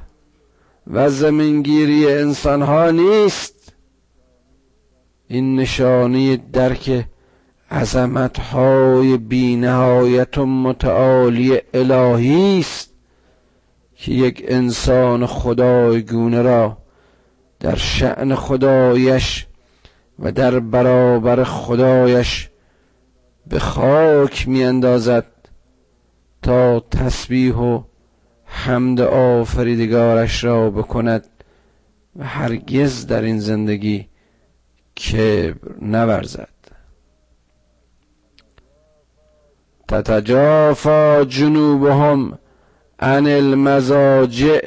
و 0.87 1.11
زمینگیری 1.11 2.13
انسان 2.13 2.63
ها 2.63 2.91
نیست. 2.91 3.64
این 5.35 5.57
نشانی 5.57 6.37
درک 6.37 7.07
عظمت 7.71 8.39
های 8.39 9.17
بینهایت 9.17 10.39
و 10.39 10.47
متعالی 10.47 11.59
الهی 11.75 12.59
است 12.61 12.91
که 13.97 14.13
یک 14.13 14.45
انسان 14.49 15.27
خدایگونه 15.27 16.43
را 16.43 16.77
در 17.61 17.75
شعن 17.77 18.35
خدایش 18.35 19.47
و 20.19 20.33
در 20.33 20.61
برابر 20.61 21.45
خدایش 21.45 22.51
به 23.47 23.59
خاک 23.59 24.49
میاندازد 24.49 25.27
تا 26.43 26.81
تسبیح 26.81 27.55
و 27.55 27.83
حمد 28.45 29.01
آفریدگارش 29.01 30.45
را 30.45 30.71
بکند 30.71 31.27
و 32.17 32.25
هرگز 32.25 33.07
در 33.07 33.23
این 33.23 33.39
زندگی 33.39 34.14
کبر 34.97 35.75
نورزد. 35.83 36.49
تتجافا 39.89 41.25
جنوبهم 41.25 42.39
عن 43.01 43.27
المزاجع 43.27 44.61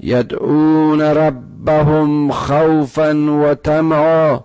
یدعون 0.00 1.00
ربهم 1.00 2.30
خوفا 2.30 3.14
و 3.14 3.54
طمعا 3.54 4.40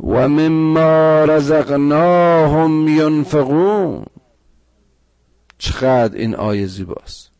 و 0.00 0.28
مما 0.28 1.24
رزقناهم 1.24 2.88
ینفقون. 2.88 4.04
چقدر 5.58 6.18
این 6.18 6.34
آیه 6.34 6.66
زیباست. 6.66 7.30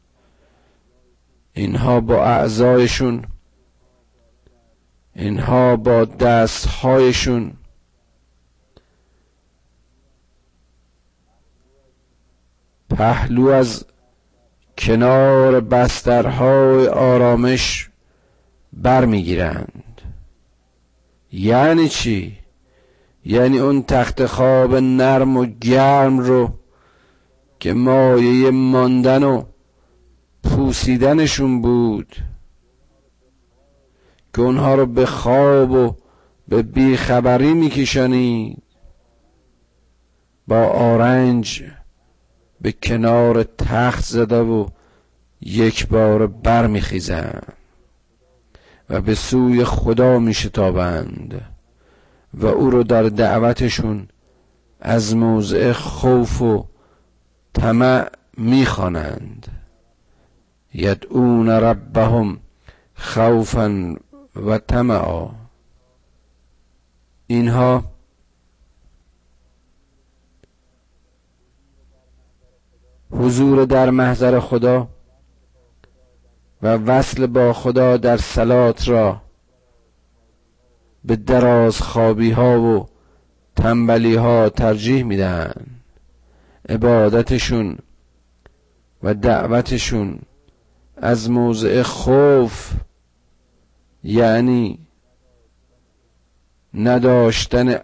اینها 1.53 2.01
با 2.01 2.25
اعضایشون 2.25 3.25
اینها 5.19 5.77
با 5.77 6.05
دستهایشون 6.05 7.53
پهلو 12.91 13.47
از 13.47 13.85
کنار 14.79 15.61
بسترهای 15.61 16.87
آرامش 16.87 17.91
برمیگیرند 18.73 20.03
یعنی 21.33 21.89
چی؟ 21.89 22.39
یعنی 23.25 23.59
اون 23.59 23.83
تخت 23.83 24.27
خواب 24.27 24.75
نرم 24.75 25.37
و 25.37 25.47
گرم 25.47 26.19
رو 26.19 26.51
که 27.61 27.73
مایه 27.73 28.51
ماندن 28.51 29.23
و 29.23 29.43
پوسیدنشون 30.43 31.63
بود 31.63 32.17
که 34.35 34.43
اونها 34.43 34.75
رو 34.75 34.87
به 34.87 35.07
خواب 35.07 35.71
و 35.71 35.95
به 36.49 36.63
بیخبری 36.63 37.55
میکشانید 37.55 38.63
با 40.49 40.65
آرنج 40.67 41.65
به 42.61 42.73
کنار 42.73 43.43
تخت 43.43 44.05
زده 44.05 44.41
و 44.41 44.67
یک 45.41 45.87
بار 45.87 46.27
بر 46.27 46.81
و 48.91 49.01
به 49.01 49.15
سوی 49.15 49.65
خدا 49.65 50.19
میشتابند 50.19 51.41
و 52.35 52.47
او 52.47 52.71
رو 52.71 52.83
در 52.83 53.03
دعوتشون 53.03 54.09
از 54.81 55.17
موضع 55.17 55.73
خوف 55.73 56.43
و 56.43 56.65
طمع 57.55 58.11
می‌خوانند. 58.37 59.47
یدعون 60.75 61.49
ربهم 61.49 62.39
خوفا 62.95 63.97
و 64.47 64.59
طمعا. 64.59 65.29
اینها 67.27 67.85
حضور 73.11 73.65
در 73.65 73.91
محضر 73.91 74.41
خدا 74.41 74.89
و 76.63 76.67
وصل 76.69 77.27
با 77.27 77.53
خدا 77.53 77.97
در 77.97 78.17
سلات 78.17 78.89
را 78.89 79.21
به 81.05 81.17
دراز 81.17 81.81
خوابی 81.81 82.31
ها 82.31 82.61
و 82.61 82.89
تنبلی 83.57 84.15
ها 84.15 84.49
ترجیح 84.49 85.03
میدن 85.03 85.67
عبادتشون 86.69 87.79
و 89.03 89.15
دعوتشون 89.15 90.19
از 90.97 91.31
موضع 91.31 91.83
خوف 91.83 92.73
یعنی 94.09 94.79
نداشتن 96.75 97.79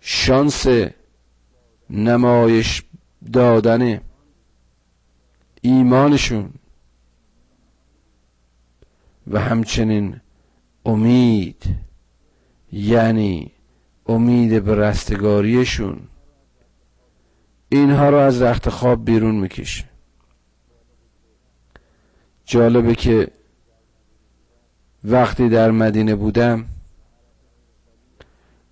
شانس 0.00 0.66
نمایش 1.90 2.82
دادن 3.32 4.00
ایمانشون 5.60 6.50
و 9.26 9.40
همچنین 9.40 10.20
امید 10.84 11.64
یعنی 12.72 13.52
امید 14.06 14.64
به 14.64 14.74
رستگاریشون 14.74 16.00
اینها 17.68 18.08
رو 18.10 18.16
از 18.16 18.42
رخت 18.42 18.68
خواب 18.68 19.04
بیرون 19.04 19.34
می‌کشه. 19.34 19.84
جالبه 22.44 22.94
که 22.94 23.39
وقتی 25.04 25.48
در 25.48 25.70
مدینه 25.70 26.14
بودم 26.14 26.64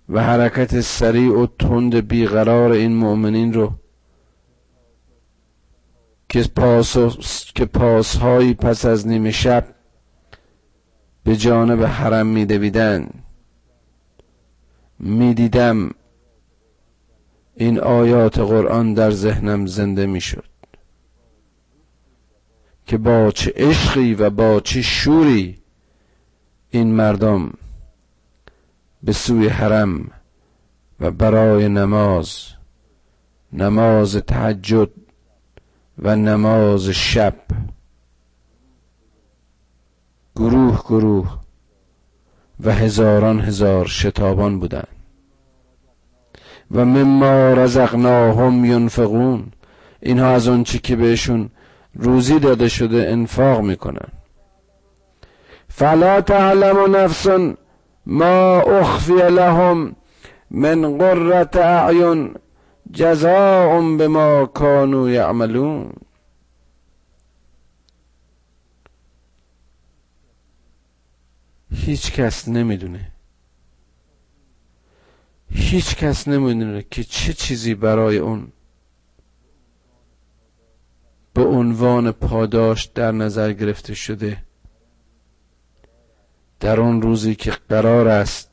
و 0.09 0.23
حرکت 0.23 0.81
سریع 0.81 1.31
و 1.31 1.47
تند 1.59 1.95
بیقرار 2.07 2.71
این 2.71 2.95
مؤمنین 2.95 3.53
رو 3.53 3.73
که 6.29 6.43
پاس 6.55 6.97
که 7.55 7.65
پاسهایی 7.65 8.53
پس 8.53 8.85
از 8.85 9.07
نیمه 9.07 9.31
شب 9.31 9.75
به 11.23 11.35
جانب 11.35 11.83
حرم 11.83 12.27
میدویدن 12.27 13.09
می‌دیدم 14.99 15.91
این 17.55 17.79
آیات 17.79 18.39
قرآن 18.39 18.93
در 18.93 19.11
ذهنم 19.11 19.65
زنده 19.65 20.05
می‌شد 20.05 20.43
که 22.85 22.97
با 22.97 23.31
چه 23.31 23.53
عشقی 23.55 24.13
و 24.13 24.29
با 24.29 24.59
چه 24.59 24.81
شوری 24.81 25.58
این 26.71 26.95
مردم 26.95 27.53
به 29.03 29.13
سوی 29.13 29.47
حرم 29.47 30.11
و 30.99 31.11
برای 31.11 31.69
نماز 31.69 32.47
نماز 33.53 34.15
تهجد 34.15 34.89
و 35.99 36.15
نماز 36.15 36.89
شب. 36.89 37.35
گروه 40.35 40.79
گروه 40.79 41.37
و 42.59 42.73
هزاران 42.73 43.41
هزار 43.41 43.87
شتابان 43.87 44.59
بودند. 44.59 44.87
و 46.71 46.85
مما 46.85 47.53
رزقناهم 47.53 48.65
ینفقون. 48.65 49.51
اینها 49.99 50.27
از 50.27 50.49
چی 50.63 50.79
که 50.79 50.95
بهشون 50.95 51.49
روزی 51.93 52.39
داده 52.39 52.69
شده 52.69 53.11
انفاق 53.11 53.61
می‌کنن 53.61 54.18
فلا 55.79 56.21
تعلم 56.21 56.95
نفس 56.95 57.27
ما 58.05 58.61
اخفی 58.61 59.13
لهم 59.13 59.95
من 60.51 60.97
قرة 60.97 61.61
اعین 61.61 62.35
جزاء 62.91 63.97
بما 63.97 64.45
كانوا 64.45 65.09
یعملون 65.09 65.93
هیچ 71.71 72.11
کس 72.11 72.47
نمی‌دونه. 72.47 73.11
هیچ 75.51 75.95
کس 75.95 76.27
نمی‌دونه 76.27 76.85
که 76.91 77.03
چه 77.03 77.33
چیزی 77.33 77.73
برای 77.73 78.17
اون 78.17 78.51
به 81.33 81.45
عنوان 81.45 82.11
پاداش 82.11 82.85
در 82.85 83.11
نظر 83.11 83.53
گرفته 83.53 83.93
شده. 83.93 84.48
در 86.59 86.79
اون 86.79 87.01
روزی 87.01 87.35
که 87.35 87.51
قرار 87.69 88.07
است 88.07 88.51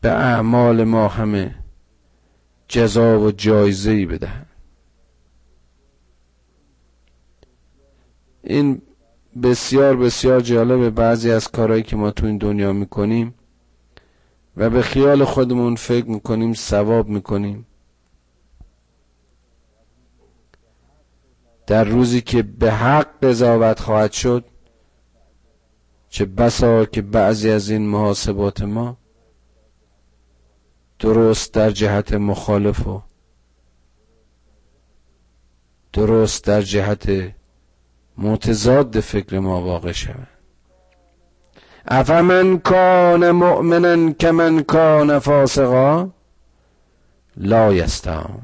به 0.00 0.10
اعمال 0.10 0.84
ما 0.84 1.08
همه 1.08 1.54
جزا 2.68 3.20
و 3.20 3.30
جایزه 3.30 3.90
ای 3.90 4.18
این 8.42 8.82
بسیار 9.42 9.96
بسیار 9.96 10.40
جالبه. 10.40 10.90
بعضی 10.90 11.30
از 11.30 11.48
کارهایی 11.48 11.82
که 11.82 11.96
ما 11.96 12.10
تو 12.10 12.26
این 12.26 12.38
دنیا 12.38 12.72
می‌کنیم 12.72 13.34
و 14.56 14.70
به 14.70 14.82
خیال 14.82 15.24
خودمون 15.24 15.74
فکر 15.74 16.06
می‌کنیم 16.06 16.54
ثواب 16.54 17.08
می‌کنیم. 17.08 17.66
در 21.66 21.84
روزی 21.84 22.20
که 22.20 22.42
به 22.42 22.72
حق 22.72 23.06
قضاوت 23.22 23.80
خواهد 23.80 24.12
شد 24.12 24.44
چه 26.08 26.24
بسا 26.24 26.84
که 26.84 27.02
بعضی 27.02 27.50
از 27.50 27.70
این 27.70 27.88
محاسبات 27.88 28.62
ما 28.62 28.96
درست 30.98 31.54
در 31.54 31.70
جهت 31.70 32.12
مخالف 32.12 32.86
و 32.86 33.02
درست 35.92 36.44
در 36.44 36.62
جهت 36.62 37.34
متضاد 38.18 39.00
فکر 39.00 39.38
ما 39.38 39.62
واقع 39.62 39.92
شود 39.92 40.28
افمن 41.88 42.58
کان 42.58 43.30
مؤمنا 43.30 44.12
کمن 44.12 44.62
کان 44.62 45.18
فاسقا 45.18 46.08
لا 47.36 47.74
یستان 47.74 48.40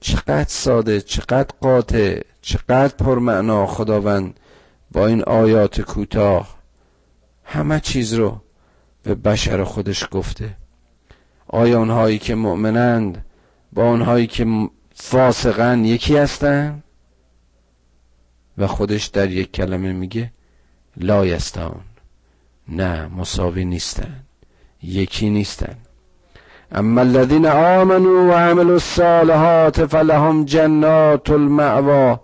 چقدر 0.00 0.44
ساده 0.48 1.00
چقدر 1.00 1.48
قاطع 1.60 2.20
چقدر 2.42 2.94
پرمعنا 2.98 3.66
خداوند 3.66 4.40
با 4.92 5.06
این 5.06 5.22
آیات 5.22 5.80
کوتاه 5.80 6.58
همه 7.44 7.80
چیز 7.80 8.14
رو 8.14 8.40
به 9.02 9.14
بشر 9.14 9.64
خودش 9.64 10.08
گفته. 10.10 10.56
آیا 11.48 11.78
اونهایی 11.78 12.18
که 12.18 12.34
مؤمنند 12.34 13.24
با 13.72 13.88
اونهایی 13.90 14.26
که 14.26 14.68
فاسقن 14.94 15.84
یکی 15.84 16.16
هستن 16.16 16.82
و 18.58 18.66
خودش 18.66 19.06
در 19.06 19.30
یک 19.30 19.52
کلمه 19.52 19.92
میگه 19.92 20.32
لایستان 20.96 21.80
نه 22.68 23.06
مساوی 23.06 23.64
نیستن 23.64 24.16
یکی 24.82 25.30
نیستن 25.30 25.76
اما 26.72 27.00
الذين 27.00 27.46
آمنوا 27.46 28.28
وعملوا 28.28 28.72
الصالحات 28.72 29.86
فلهم 29.86 30.44
جنات 30.44 31.30
المعوا 31.30 32.20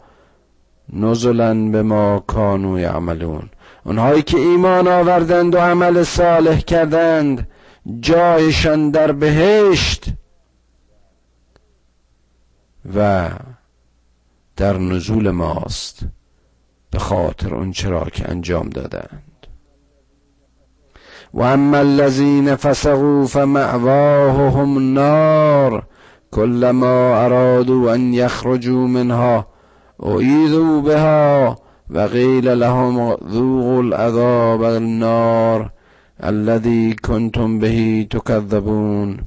نزلا 0.93 1.55
ما 1.83 2.19
کانوا 2.27 2.81
یعملون. 2.81 3.49
اونهایی 3.85 4.23
که 4.23 4.37
ایمان 4.37 4.89
آوردند 4.89 5.55
و 5.55 5.59
عمل 5.59 6.03
صالح 6.03 6.61
کردند 6.61 7.49
جایشان 8.01 8.91
در 8.91 9.13
بهشت 9.13 10.05
و 12.97 13.29
در 14.57 14.79
نزول 14.79 15.31
ماست 15.31 16.01
به 16.91 16.99
خاطر 16.99 17.55
اون 17.55 17.73
چرا 17.73 18.05
که 18.05 18.31
انجام 18.31 18.69
دادند. 18.69 19.47
و 21.35 21.43
اما 21.43 21.77
الذین 21.77 22.57
فسقوا 22.57 23.27
فمأواهم 23.27 24.77
النار 24.77 25.87
كلما 26.31 27.25
ارادوا 27.25 27.93
ان 27.95 28.13
یخرجوا 28.13 28.87
منها 28.87 29.47
اعیذوا 30.03 30.81
بها 30.81 31.59
و 31.91 31.99
قیل 32.01 32.49
لهم 32.49 33.17
ذوقوا 33.31 33.81
العذاب 33.81 34.63
النار 34.63 35.71
الذي 36.21 36.97
کنتم 37.03 37.59
به 37.59 38.07
تکذبون 38.11 39.19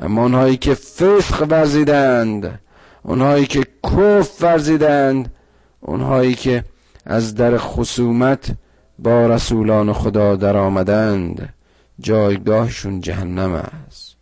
اما 0.00 0.22
اونهایی 0.22 0.56
که 0.56 0.74
فسق 0.74 1.46
ورزیدند 1.50 2.60
اونهایی 3.02 3.46
که 3.46 3.64
کف 3.84 4.42
ورزیدند 4.42 5.32
اونهایی 5.80 6.34
که 6.34 6.64
از 7.06 7.34
در 7.34 7.58
خصومت 7.58 8.56
با 8.98 9.26
رسولان 9.26 9.92
خدا 9.92 10.36
در 10.36 10.56
آمدند 10.56 11.54
جایگاهشون 12.00 13.00
جهنم 13.00 13.52
است. 13.52 14.16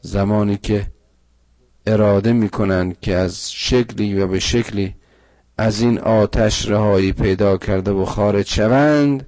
زمانی 0.00 0.56
که 0.56 0.86
اراده 1.86 2.32
می‌کنند 2.32 3.00
که 3.00 3.14
از 3.14 3.52
شکلی 3.52 4.20
و 4.20 4.26
به 4.26 4.38
شکلی 4.38 4.94
از 5.58 5.80
این 5.80 5.98
آتش 5.98 6.68
رهایی 6.68 7.12
پیدا 7.12 7.56
کرده 7.56 7.90
و 7.90 8.04
خارج 8.04 8.46
شوند 8.46 9.26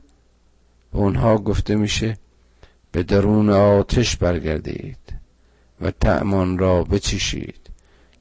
به 0.93 0.99
اونها 0.99 1.39
گفته 1.39 1.75
میشه 1.75 2.17
به 2.93 3.03
درون 3.03 3.51
آتش 3.51 4.17
برگردید 4.17 4.99
و 5.81 5.91
تعمان 5.91 6.59
را 6.59 6.83
بچشید 6.85 7.71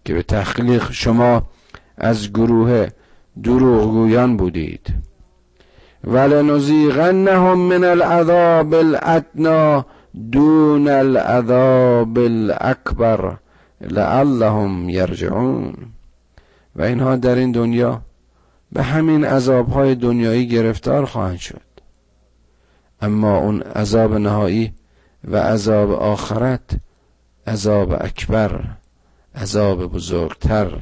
که 0.06 0.14
به 0.14 0.24
تخلیق 0.24 0.92
شما 0.92 1.44
از 1.98 2.30
گروه 2.34 2.88
دروغگویان 3.44 4.38
بودید. 4.38 4.94
ولنزیغنهم 6.04 7.58
من 7.58 7.84
العذاب 7.84 8.74
الادنا 8.74 9.86
دون 10.32 10.88
العذاب 10.88 12.20
الاکبر. 12.20 13.38
لعلهم 13.86 14.90
یرجعون. 14.90 15.74
و 16.76 16.82
اینها 16.82 17.16
در 17.16 17.36
این 17.36 17.52
دنیا 17.52 18.02
به 18.72 18.84
همین 18.84 19.26
عذابهای 19.26 19.96
دنیایی 19.96 20.48
گرفتار 20.48 21.06
خواهند 21.06 21.38
شد. 21.38 21.62
اما 23.02 23.38
اون 23.38 23.62
عذاب 23.62 24.14
نهایی 24.14 24.74
و 25.24 25.38
عذاب 25.38 25.92
آخرت 25.92 26.70
عذاب 27.48 27.92
اکبر 27.92 28.64
عذاب 29.36 29.86
بزرگتر 29.86 30.80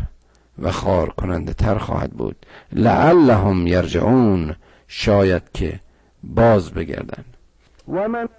و 0.60 0.72
خار 0.72 1.10
کننده 1.10 1.54
تر 1.54 1.78
خواهد 1.78 2.12
بود. 2.12 2.46
لعلهم 2.72 3.68
یرجعون. 3.68 4.56
شاید 4.88 5.44
که 5.54 5.80
باز 6.24 6.72
بگردن. 6.72 7.24
و 7.88 8.08
من 8.08 8.30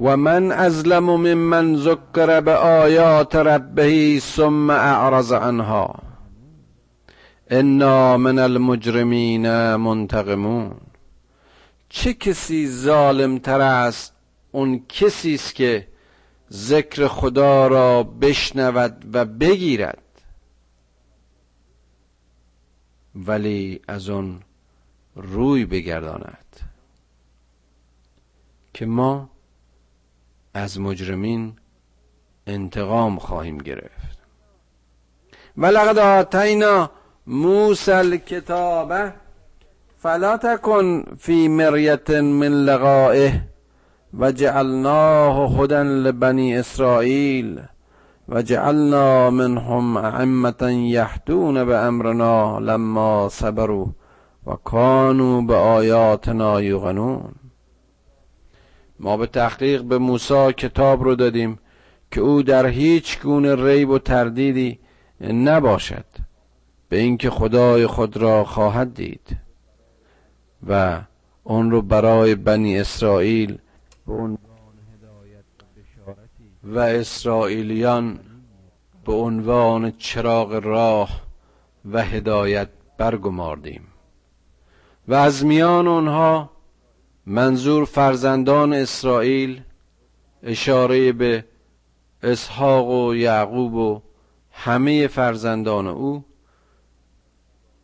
و 0.00 0.16
من 0.16 0.52
ازلم 0.52 1.04
ممن 1.04 1.76
ذکر 1.76 2.40
به 2.40 2.54
آیات 2.54 3.36
ربه 3.36 4.18
ثم 4.20 4.70
اعرض 4.70 5.32
عنها 5.32 5.94
انا 7.50 8.16
من 8.16 8.38
المجرمین 8.38 9.74
منتقمون 9.76 10.76
چه 11.88 12.14
کسی 12.14 12.68
ظالم 12.68 13.38
تر 13.38 13.60
است؟ 13.60 14.12
اون 14.52 14.84
کسی 14.88 15.34
است 15.34 15.54
که 15.54 15.88
ذکر 16.52 17.06
خدا 17.08 17.66
را 17.66 18.02
بشنود 18.02 19.06
و 19.12 19.24
بگیرد. 19.24 20.02
ولی 23.14 23.80
از 23.88 24.08
اون 24.08 24.40
روی 25.16 25.64
بگرداند. 25.64 26.60
که 28.74 28.86
ما 28.86 29.30
از 30.54 30.80
مجرمین 30.80 31.52
انتقام 32.46 33.18
خواهیم 33.18 33.58
گرفت. 33.58 34.18
ولقد 35.56 35.98
آتینا 35.98 36.90
موسی 37.26 37.92
الکتاب 37.92 39.12
فلا 39.98 40.36
تکن 40.36 41.04
فی 41.18 41.48
مریت 41.48 42.10
من 42.10 42.64
لقائه 42.64 43.42
و 44.18 44.32
جعلناه 44.32 45.60
هدى 45.60 45.82
لبنی 45.82 46.56
اسرائیل 46.56 47.60
و 48.28 48.42
جعلنا 48.42 49.30
منهم 49.30 49.96
ائمه 49.96 50.72
یهدون 50.72 51.64
به 51.64 51.76
امرنا 51.76 52.58
لما 52.58 53.28
صبروا 53.28 53.86
و 54.46 54.54
کانوا 54.54 55.40
به 55.40 55.54
آیاتنا 55.54 56.60
یوقنون. 56.60 57.39
ما 59.00 59.16
به 59.16 59.26
تحقیق 59.26 59.82
به 59.82 59.98
موسی 59.98 60.52
کتاب 60.52 61.02
رو 61.02 61.14
دادیم 61.14 61.58
که 62.10 62.20
او 62.20 62.42
در 62.42 62.66
هیچ 62.66 63.20
گونه 63.20 63.64
ریب 63.64 63.90
و 63.90 63.98
تردیدی 63.98 64.78
نباشد 65.20 66.04
به 66.88 66.98
اینکه 66.98 67.30
خدای 67.30 67.86
خود 67.86 68.16
را 68.16 68.44
خواهد 68.44 68.94
دید 68.94 69.36
و 70.68 71.00
اون 71.44 71.70
رو 71.70 71.82
برای 71.82 72.34
بنی 72.34 72.78
اسرائیل 72.78 73.58
به 74.06 74.12
عنوان 74.12 74.38
و 76.64 76.78
اسرائیلیان 76.78 78.20
به 79.04 79.12
عنوان 79.12 79.92
چراغ 79.98 80.60
راه 80.64 81.20
و 81.92 82.02
هدایت 82.04 82.68
برگماردیم. 82.98 83.86
و 85.08 85.14
از 85.14 85.44
میان 85.44 85.88
آنها 85.88 86.50
منظور 87.30 87.84
فرزندان 87.84 88.72
اسرائیل 88.72 89.60
اشاره 90.42 91.12
به 91.12 91.44
اسحاق 92.22 92.88
و 92.88 93.14
یعقوب 93.14 93.74
و 93.74 94.00
همه 94.52 95.06
فرزندان 95.06 95.86
او 95.86 96.24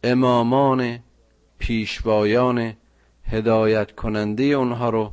امامان 0.04 0.98
پیشوایان 1.58 2.72
هدایت 3.24 3.92
کننده 3.92 4.42
اونها 4.42 4.90
رو 4.90 5.12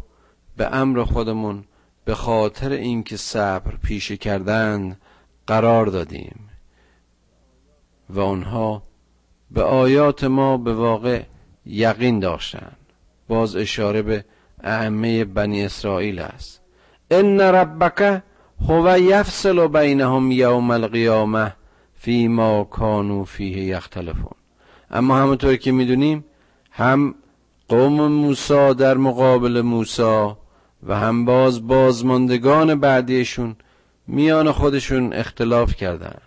به 0.57 0.75
امر 0.75 1.03
خودمون 1.03 1.63
به 2.05 2.15
خاطر 2.15 2.71
اینکه 2.71 3.17
صبر 3.17 3.75
پیشه 3.83 4.17
کردن 4.17 4.97
قرار 5.47 5.85
دادیم 5.85 6.49
و 8.09 8.19
آنها 8.19 8.83
به 9.51 9.63
آیات 9.63 10.23
ما 10.23 10.57
به 10.57 10.73
واقع 10.73 11.23
یقین 11.65 12.19
داشتند. 12.19 12.82
باز 13.27 13.55
اشاره 13.55 14.01
به 14.01 14.25
اعمه 14.63 15.25
بنی 15.25 15.65
اسرائیل 15.65 16.19
است. 16.19 16.61
ان 17.11 17.41
ربک 17.41 18.21
هو 18.69 18.99
یفصل 18.99 19.67
بینهم 19.67 20.31
یوم 20.31 20.71
القیامه 20.71 21.53
فیما 21.93 22.63
کانوا 22.63 23.23
فیه 23.23 23.63
یختلفون. 23.63 24.33
اما 24.91 25.17
همونطور 25.17 25.55
که 25.55 25.71
می‌دونیم 25.71 26.25
هم 26.71 27.15
قوم 27.67 28.07
موسی 28.07 28.73
در 28.73 28.97
مقابل 28.97 29.61
موسی 29.61 30.27
و 30.87 30.99
هم 30.99 31.25
باز 31.25 31.67
بازماندگان 31.67 32.79
بعدیشون 32.79 33.55
میان 34.07 34.51
خودشون 34.51 35.13
اختلاف 35.13 35.75
کردن 35.75 36.17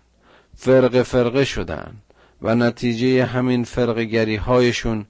فرق 0.56 1.02
فرقه 1.02 1.44
شدن 1.44 1.94
و 2.42 2.54
نتیجه 2.54 3.24
همین 3.24 3.64
فرق 3.64 3.98
گری 3.98 4.36
هایشون 4.36 5.06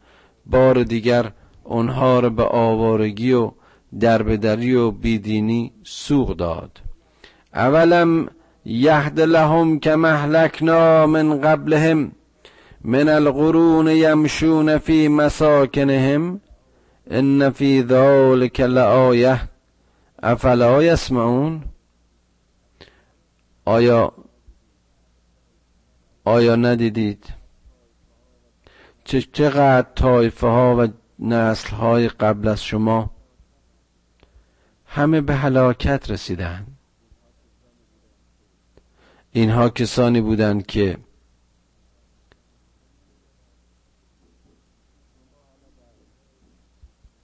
بار 0.46 0.82
دیگر 0.82 1.32
اونها 1.66 2.20
رو 2.20 2.30
به 2.30 2.44
آوارگی 2.44 3.32
و 3.32 3.50
دربدری 4.00 4.74
و 4.74 4.90
بیدینی 4.90 5.72
سوق 5.84 6.36
داد. 6.36 6.80
اولم 7.54 8.28
یهد 8.64 9.20
لهم 9.20 9.78
که 9.78 9.96
مهلکنا 9.96 11.06
من 11.06 11.40
قبلهم 11.40 12.12
من 12.84 13.08
القرون 13.08 13.88
یمشون 13.88 14.78
فی 14.78 15.08
مساکنهم 15.08 16.40
ان 17.10 17.50
فی 17.50 17.82
ذلک 17.82 18.60
لآیه. 18.60 19.40
افلا 20.22 20.82
یسمعون؟ 20.82 21.62
آیا 23.64 24.12
آیا 26.24 26.56
ندیدید؟ 26.56 27.24
چه 29.04 29.22
چقدر 29.22 29.86
طایفه 29.94 30.46
ها 30.46 30.76
و 30.78 30.88
نسل 31.18 31.76
های 31.76 32.08
قبل 32.08 32.48
از 32.48 32.64
شما 32.64 33.10
همه 34.86 35.20
به 35.20 35.34
هلاکت 35.34 36.10
رسیدند 36.10 36.76
اینها 39.32 39.68
کسانی 39.68 40.20
بودند 40.20 40.66
که 40.66 40.98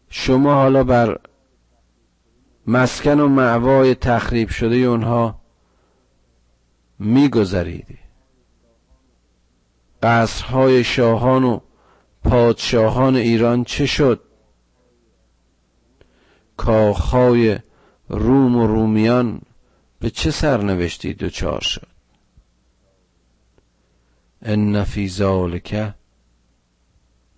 شما 0.09 0.55
حالا 0.55 0.85
بر 0.85 1.21
مسکن 2.67 3.21
و 3.21 3.29
معوای 3.29 3.95
تخریب 3.95 4.49
شده 4.49 4.77
اونها 4.77 5.41
میگذرید. 6.99 7.99
قصرهای 10.03 10.85
شاهان 10.85 11.45
و 11.45 11.61
پادشاهان 12.25 13.17
ایران 13.17 13.65
چه 13.65 13.87
شد؟ 13.87 14.21
کاخهای 16.57 17.59
روم 18.09 18.57
و 18.57 18.67
رومیان 18.67 19.41
به 20.01 20.11
چه 20.11 20.31
سرنوشتی 20.31 21.15
دچار 21.15 21.61
شد؟ 21.61 21.87
ان 24.43 24.85
فی 24.85 25.09
ذالک 25.09 25.95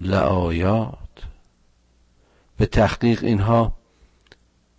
لآیات. 0.00 0.98
به 2.56 2.66
تحقیق 2.66 3.24
اینها 3.24 3.74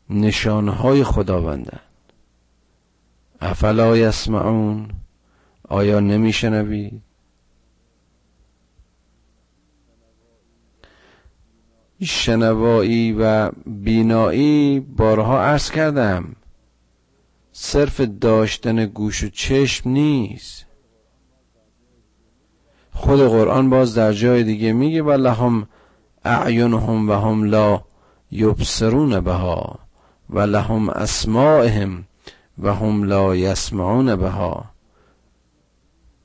نشانه 0.09 0.71
های 0.71 1.03
خداوندند. 1.03 1.81
افلا 3.41 3.97
یسمعون؟ 3.97 4.91
آیا 5.69 5.99
نمیشنوید؟ 5.99 7.01
شنوایی 12.03 13.15
و 13.19 13.51
بینایی 13.65 14.79
بارها 14.79 15.43
عرض 15.43 15.71
کردم. 15.71 16.35
صرف 17.51 18.01
داشتن 18.01 18.85
گوش 18.85 19.23
و 19.23 19.29
چشم 19.29 19.89
نیست. 19.89 20.65
خود 22.93 23.19
قرآن 23.19 23.69
باز 23.69 23.95
در 23.95 24.13
جای 24.13 24.43
دیگه 24.43 24.73
میگه 24.73 25.01
و 25.01 25.11
لهم 25.11 25.67
اعینهم 26.25 27.09
و 27.09 27.13
هم 27.13 27.43
لا 27.43 27.81
یبصرون 28.31 29.19
بها 29.19 29.79
و 30.29 30.39
لهم 30.39 30.89
اسماعهم 30.89 32.05
و 32.59 32.73
هم 32.73 33.03
لا 33.03 33.35
یسمعون 33.35 34.15
بها. 34.15 34.65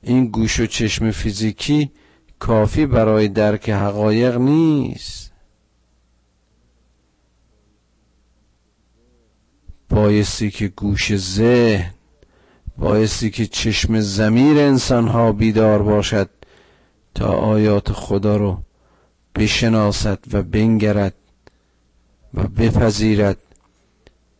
این 0.01 0.27
گوش 0.27 0.59
و 0.59 0.65
چشم 0.65 1.11
فیزیکی 1.11 1.91
کافی 2.39 2.85
برای 2.85 3.27
درک 3.27 3.69
حقایق 3.69 4.37
نیست. 4.37 5.30
بایستی 9.91 10.51
که 10.51 10.67
گوش 10.67 11.15
ذهن 11.15 11.93
بایستی 12.77 13.29
که 13.29 13.45
چشم 13.45 13.99
زمیر 13.99 14.57
انسان 14.57 15.07
ها 15.07 15.31
بیدار 15.31 15.81
باشد 15.81 16.29
تا 17.15 17.27
آیات 17.27 17.91
خدا 17.91 18.37
رو 18.37 18.57
بشناسد 19.35 20.19
و 20.33 20.43
بنگرد 20.43 21.13
و 22.33 22.43
بپذیرد 22.43 23.37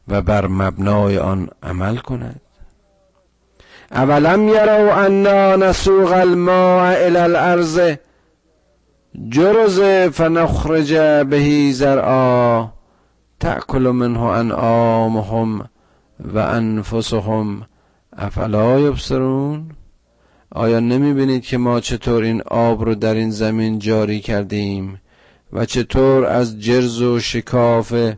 و 0.08 0.22
بر 0.22 0.48
مبنای 0.48 1.18
آن 1.18 1.50
عمل 1.64 1.98
کند. 1.98 2.42
اولم 3.92 4.48
یرو 4.48 4.90
انا 4.90 5.56
نسوق 5.56 6.12
الماء 6.12 7.08
الى 7.08 7.18
الارض 7.18 7.96
جرز 9.30 9.82
فنخرج 10.14 10.94
بهی 11.30 11.74
زرعا. 11.74 12.68
تأکل 13.42 13.90
منه 13.90 14.22
انعامهم 14.22 15.70
و 16.20 16.38
انفسهم 16.38 17.66
افلا 18.14 18.80
یبصرون؟ 18.80 19.72
آیا 20.52 20.80
نمی 20.80 21.14
بینید 21.14 21.44
که 21.44 21.58
ما 21.58 21.80
چطور 21.80 22.24
این 22.24 22.42
آب 22.42 22.84
رو 22.86 22.96
در 22.96 23.14
این 23.14 23.30
زمین 23.30 23.80
جاری 23.80 24.20
کردیم 24.20 25.02
و 25.54 25.66
چطور 25.66 26.26
از 26.26 26.60
جرز 26.60 27.02
و 27.02 27.20
شکاف 27.20 28.14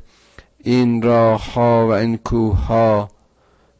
این 0.57 1.01
راه 1.01 1.53
ها 1.53 1.87
و 1.87 1.91
این 1.91 2.17
کوه 2.17 2.65
ها 2.65 3.09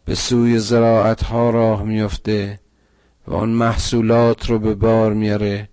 به 0.06 0.16
سوی 0.16 0.60
زراعت 0.60 1.24
ها 1.24 1.50
راه 1.50 1.84
میفته 1.84 2.60
و 3.28 3.34
آن 3.34 3.50
محصولات 3.50 4.50
رو 4.50 4.60
به 4.60 4.76
بار 4.76 5.14
میاره 5.14 5.70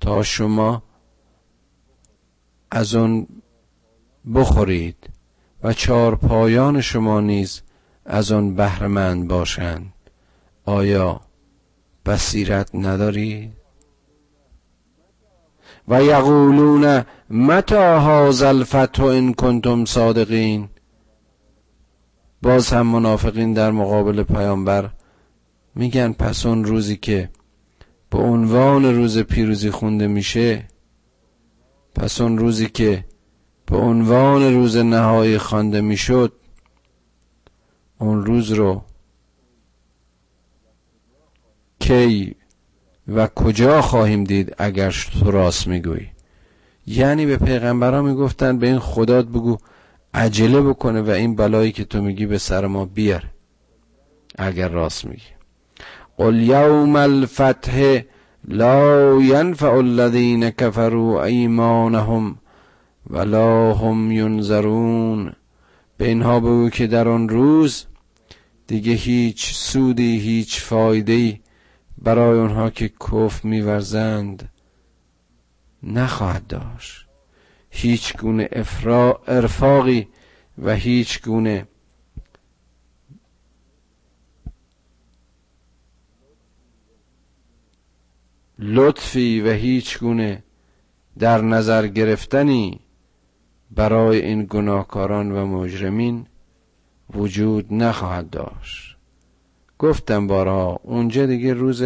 تا 0.00 0.22
شما 0.22 0.82
از 2.70 2.94
آن 2.94 3.26
بخورید؟ 4.34 4.99
و 5.62 5.72
چهار 5.72 6.14
پایان 6.14 6.80
شما 6.80 7.20
نیز 7.20 7.62
از 8.04 8.32
آن 8.32 8.54
بهرمند 8.54 9.28
باشند. 9.28 9.92
آیا 10.64 11.20
بصیرت 12.06 12.74
نداری؟ 12.74 13.52
و 15.88 16.02
یقولون 16.02 17.04
متا 17.30 18.00
هذا 18.00 18.48
الفتح 18.48 19.04
ان 19.04 19.34
کنتم 19.34 19.84
صادقین؟ 19.84 20.68
باز 22.42 22.72
هم 22.72 22.86
منافقین 22.86 23.52
در 23.52 23.70
مقابل 23.70 24.22
پیامبر 24.22 24.90
میگن 25.74 26.12
پس 26.12 26.46
اون 26.46 26.64
روزی 26.64 26.96
که 26.96 27.30
به 28.10 28.18
عنوان 28.18 28.94
روز 28.94 29.18
پیروزی 29.18 29.70
خونده 29.70 30.06
میشه 30.06 30.68
پس 31.94 32.20
اون 32.20 32.38
روزی 32.38 32.66
که 32.66 33.04
به 33.70 33.76
عنوان 33.76 34.54
روز 34.54 34.76
نهایی 34.76 35.38
خوانده 35.38 35.80
می‌شد 35.80 36.32
اون 37.98 38.26
روز 38.26 38.52
رو 38.52 38.82
کی 41.80 42.34
و 43.08 43.26
کجا 43.26 43.82
خواهیم 43.82 44.24
دید 44.24 44.54
اگر 44.58 45.08
تو 45.20 45.30
راست 45.30 45.66
می‌گویی؟ 45.66 46.10
یعنی 46.86 47.26
به 47.26 47.36
پیغمبران 47.36 48.04
می‌گفتن 48.04 48.58
به 48.58 48.66
این 48.66 48.78
خدات 48.78 49.26
بگو 49.26 49.58
عجله 50.14 50.60
بکنه 50.60 51.02
و 51.02 51.10
این 51.10 51.36
بلایی 51.36 51.72
که 51.72 51.84
تو 51.84 52.02
میگی 52.02 52.26
به 52.26 52.38
سر 52.38 52.66
ما 52.66 52.84
بیار 52.84 53.24
اگر 54.38 54.68
راست 54.68 55.04
میگی. 55.04 55.22
قل 56.16 56.42
یوم 56.42 56.96
الفتح 56.96 58.00
لا 58.48 59.20
ینفع 59.20 59.72
الذین 59.72 60.50
کفروا 60.50 61.24
ایمانهم. 61.24 62.39
ولا 63.06 63.74
هم 63.74 64.12
ینظرون. 64.12 65.32
به 65.96 66.08
اینها 66.08 66.40
بگو 66.40 66.70
که 66.70 66.86
در 66.86 67.08
آن 67.08 67.28
روز 67.28 67.86
دیگه 68.66 68.92
هیچ 68.92 69.54
سودی 69.54 70.18
هیچ 70.18 70.60
فایده 70.60 71.40
برای 71.98 72.38
اونها 72.38 72.70
که 72.70 72.88
کف 72.88 73.44
میورزند 73.44 74.48
نخواهد 75.82 76.46
داشت. 76.46 77.06
هیچ 77.70 78.16
گونه 78.16 78.48
ارفاقی 79.26 80.08
و 80.58 80.74
هیچ 80.74 81.22
گونه 81.22 81.66
لطفی 88.58 89.40
و 89.40 89.52
هیچ 89.52 89.98
گونه 89.98 90.42
در 91.18 91.40
نظر 91.40 91.86
گرفتنی 91.86 92.80
برای 93.70 94.20
این 94.20 94.46
گناهکاران 94.50 95.32
و 95.32 95.46
مجرمین 95.46 96.26
وجود 97.14 97.74
نخواهد 97.74 98.30
داشت. 98.30 98.96
گفتم 99.78 100.26
بارها 100.26 100.80
اونجا 100.82 101.26
دیگه 101.26 101.54
روز 101.54 101.82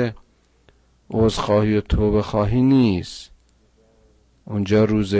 عذرخواهی 1.11 1.77
و 1.77 1.81
توبه 1.81 2.23
خواهی 2.23 2.63
نیست. 2.63 3.31
اونجا 4.45 4.85
روز 4.85 5.15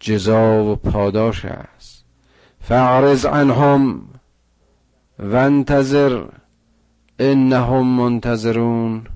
جزا 0.00 0.64
و 0.64 0.76
پاداش 0.76 1.44
است. 1.44 2.04
فعرض 2.60 3.26
عنهم 3.26 4.02
وانتظر 5.18 6.24
انهم 7.18 7.86
منتظرون. 7.86 9.06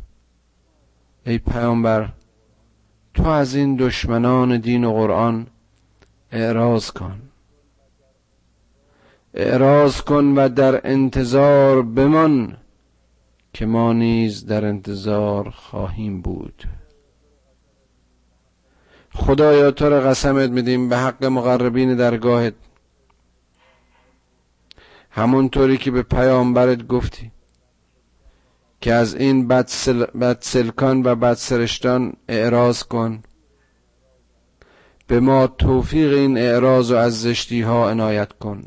ای 1.26 1.38
پیامبر 1.38 2.08
تو 3.14 3.28
از 3.28 3.54
این 3.54 3.76
دشمنان 3.76 4.58
دین 4.58 4.84
و 4.84 4.92
قرآن 4.92 5.46
اعراض 6.32 6.90
کن. 6.90 7.20
اعراض 9.34 10.00
کن 10.00 10.24
و 10.24 10.48
در 10.48 10.80
انتظار 10.86 11.82
بمان 11.82 12.56
که 13.52 13.66
ما 13.66 13.92
نیز 13.92 14.46
در 14.46 14.64
انتظار 14.64 15.50
خواهیم 15.50 16.22
بود. 16.22 16.64
خدایا 19.14 19.70
تو 19.70 19.88
را 19.88 20.00
قسمت 20.00 20.50
میدیم 20.50 20.88
به 20.88 20.96
حق 20.96 21.24
مقربین 21.24 21.96
درگاهت. 21.96 22.54
همونطوری 25.10 25.76
که 25.78 25.90
به 25.90 26.02
پیامبرت 26.02 26.86
گفتی 26.86 27.30
که 28.80 28.92
از 28.92 29.14
این 29.14 29.48
بدسل... 29.48 30.04
بدسلکان 30.04 31.02
و 31.02 31.14
بدسرشتان 31.14 32.12
اعراض 32.28 32.82
کن. 32.82 33.22
به 35.10 35.20
ما 35.20 35.46
توفیق 35.46 36.12
این 36.12 36.38
اعراض 36.38 36.90
و 36.90 36.96
از 36.96 37.20
زشتی 37.20 37.60
ها 37.60 37.90
عنایت 37.90 38.32
کن. 38.32 38.62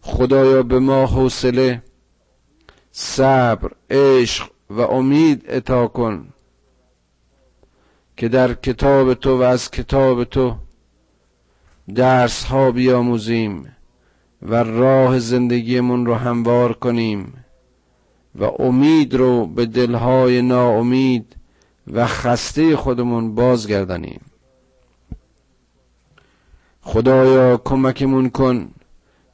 خدایا 0.00 0.62
به 0.62 0.78
ما 0.78 1.06
حوصله 1.06 1.82
صبر 2.92 3.70
عشق 3.90 4.50
و 4.70 4.80
امید 4.80 5.50
عطا 5.50 5.86
کن 5.86 6.28
که 8.16 8.28
در 8.28 8.54
کتاب 8.54 9.14
تو 9.14 9.38
و 9.38 9.42
از 9.42 9.70
کتاب 9.70 10.24
تو 10.24 10.56
درس 11.94 12.44
ها 12.44 12.70
بیاموزیم 12.70 13.76
و 14.42 14.54
راه 14.54 15.18
زندگیمون 15.18 16.06
رو 16.06 16.14
هموار 16.14 16.72
کنیم 16.72 17.44
و 18.34 18.44
امید 18.44 19.14
رو 19.14 19.46
به 19.46 19.66
دلهای 19.66 20.42
ناامید 20.42 21.37
و 21.92 22.06
خسته 22.06 22.76
خودمون 22.76 23.34
بازگردانیم. 23.34 24.20
خدایا 26.82 27.56
کمکمون 27.56 28.30
کن 28.30 28.70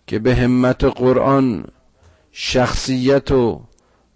که 0.06 0.18
به 0.18 0.34
همت 0.34 0.84
قرآن 0.84 1.64
شخصیت 2.32 3.30
و 3.30 3.62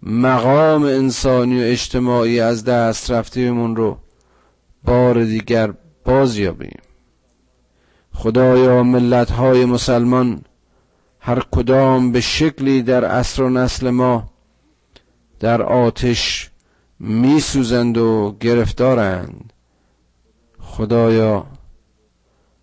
مقام 0.03 0.83
انسانی 0.83 1.59
و 1.61 1.63
اجتماعی 1.63 2.39
از 2.39 2.63
دست 2.63 3.11
رفتهمون 3.11 3.75
رو 3.75 3.97
بار 4.83 5.23
دیگر 5.23 5.73
بازیابیم. 6.05 6.81
خدایا 8.13 8.83
ملت 8.83 9.31
های 9.31 9.65
مسلمان 9.65 10.41
هر 11.19 11.43
کدام 11.51 12.11
به 12.11 12.21
شکلی 12.21 12.81
در 12.81 13.05
عصر 13.05 13.43
و 13.43 13.49
نسل 13.49 13.89
ما 13.89 14.29
در 15.39 15.61
آتش 15.61 16.48
میسوزند 16.99 17.97
و 17.97 18.35
گرفتارند. 18.39 19.53
خدایا 20.59 21.45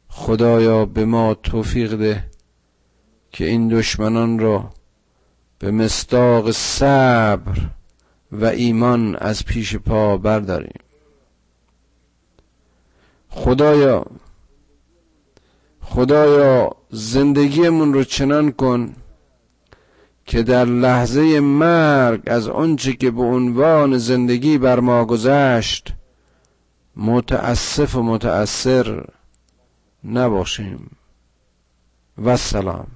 خدایا 0.08 0.84
به 0.84 1.04
ما 1.04 1.34
توفیق 1.34 1.96
ده 1.96 2.24
که 3.30 3.44
این 3.44 3.68
دشمنان 3.68 4.38
را 4.38 4.70
به 5.58 5.70
مستاق 5.70 6.50
صبر 6.50 7.58
و 8.32 8.44
ایمان 8.44 9.16
از 9.16 9.44
پیش 9.44 9.76
پا 9.76 10.16
برداریم. 10.16 10.80
خدایا 13.28 14.06
خدایا 15.80 16.76
زندگیمون 16.90 17.94
رو 17.94 18.04
چنان 18.04 18.52
کن 18.52 18.94
که 20.26 20.42
در 20.42 20.64
لحظه 20.64 21.40
مرگ 21.40 22.22
از 22.26 22.48
آنچه 22.48 22.92
که 22.92 23.10
به 23.10 23.22
عنوان 23.22 23.98
زندگی 23.98 24.58
بر 24.58 24.80
ما 24.80 25.04
گذشت 25.04 25.92
متاسف 26.96 27.94
و 27.94 28.02
متأثر 28.02 29.04
نباشیم. 30.04 30.90
و 32.24 32.36
سلام. 32.36 32.86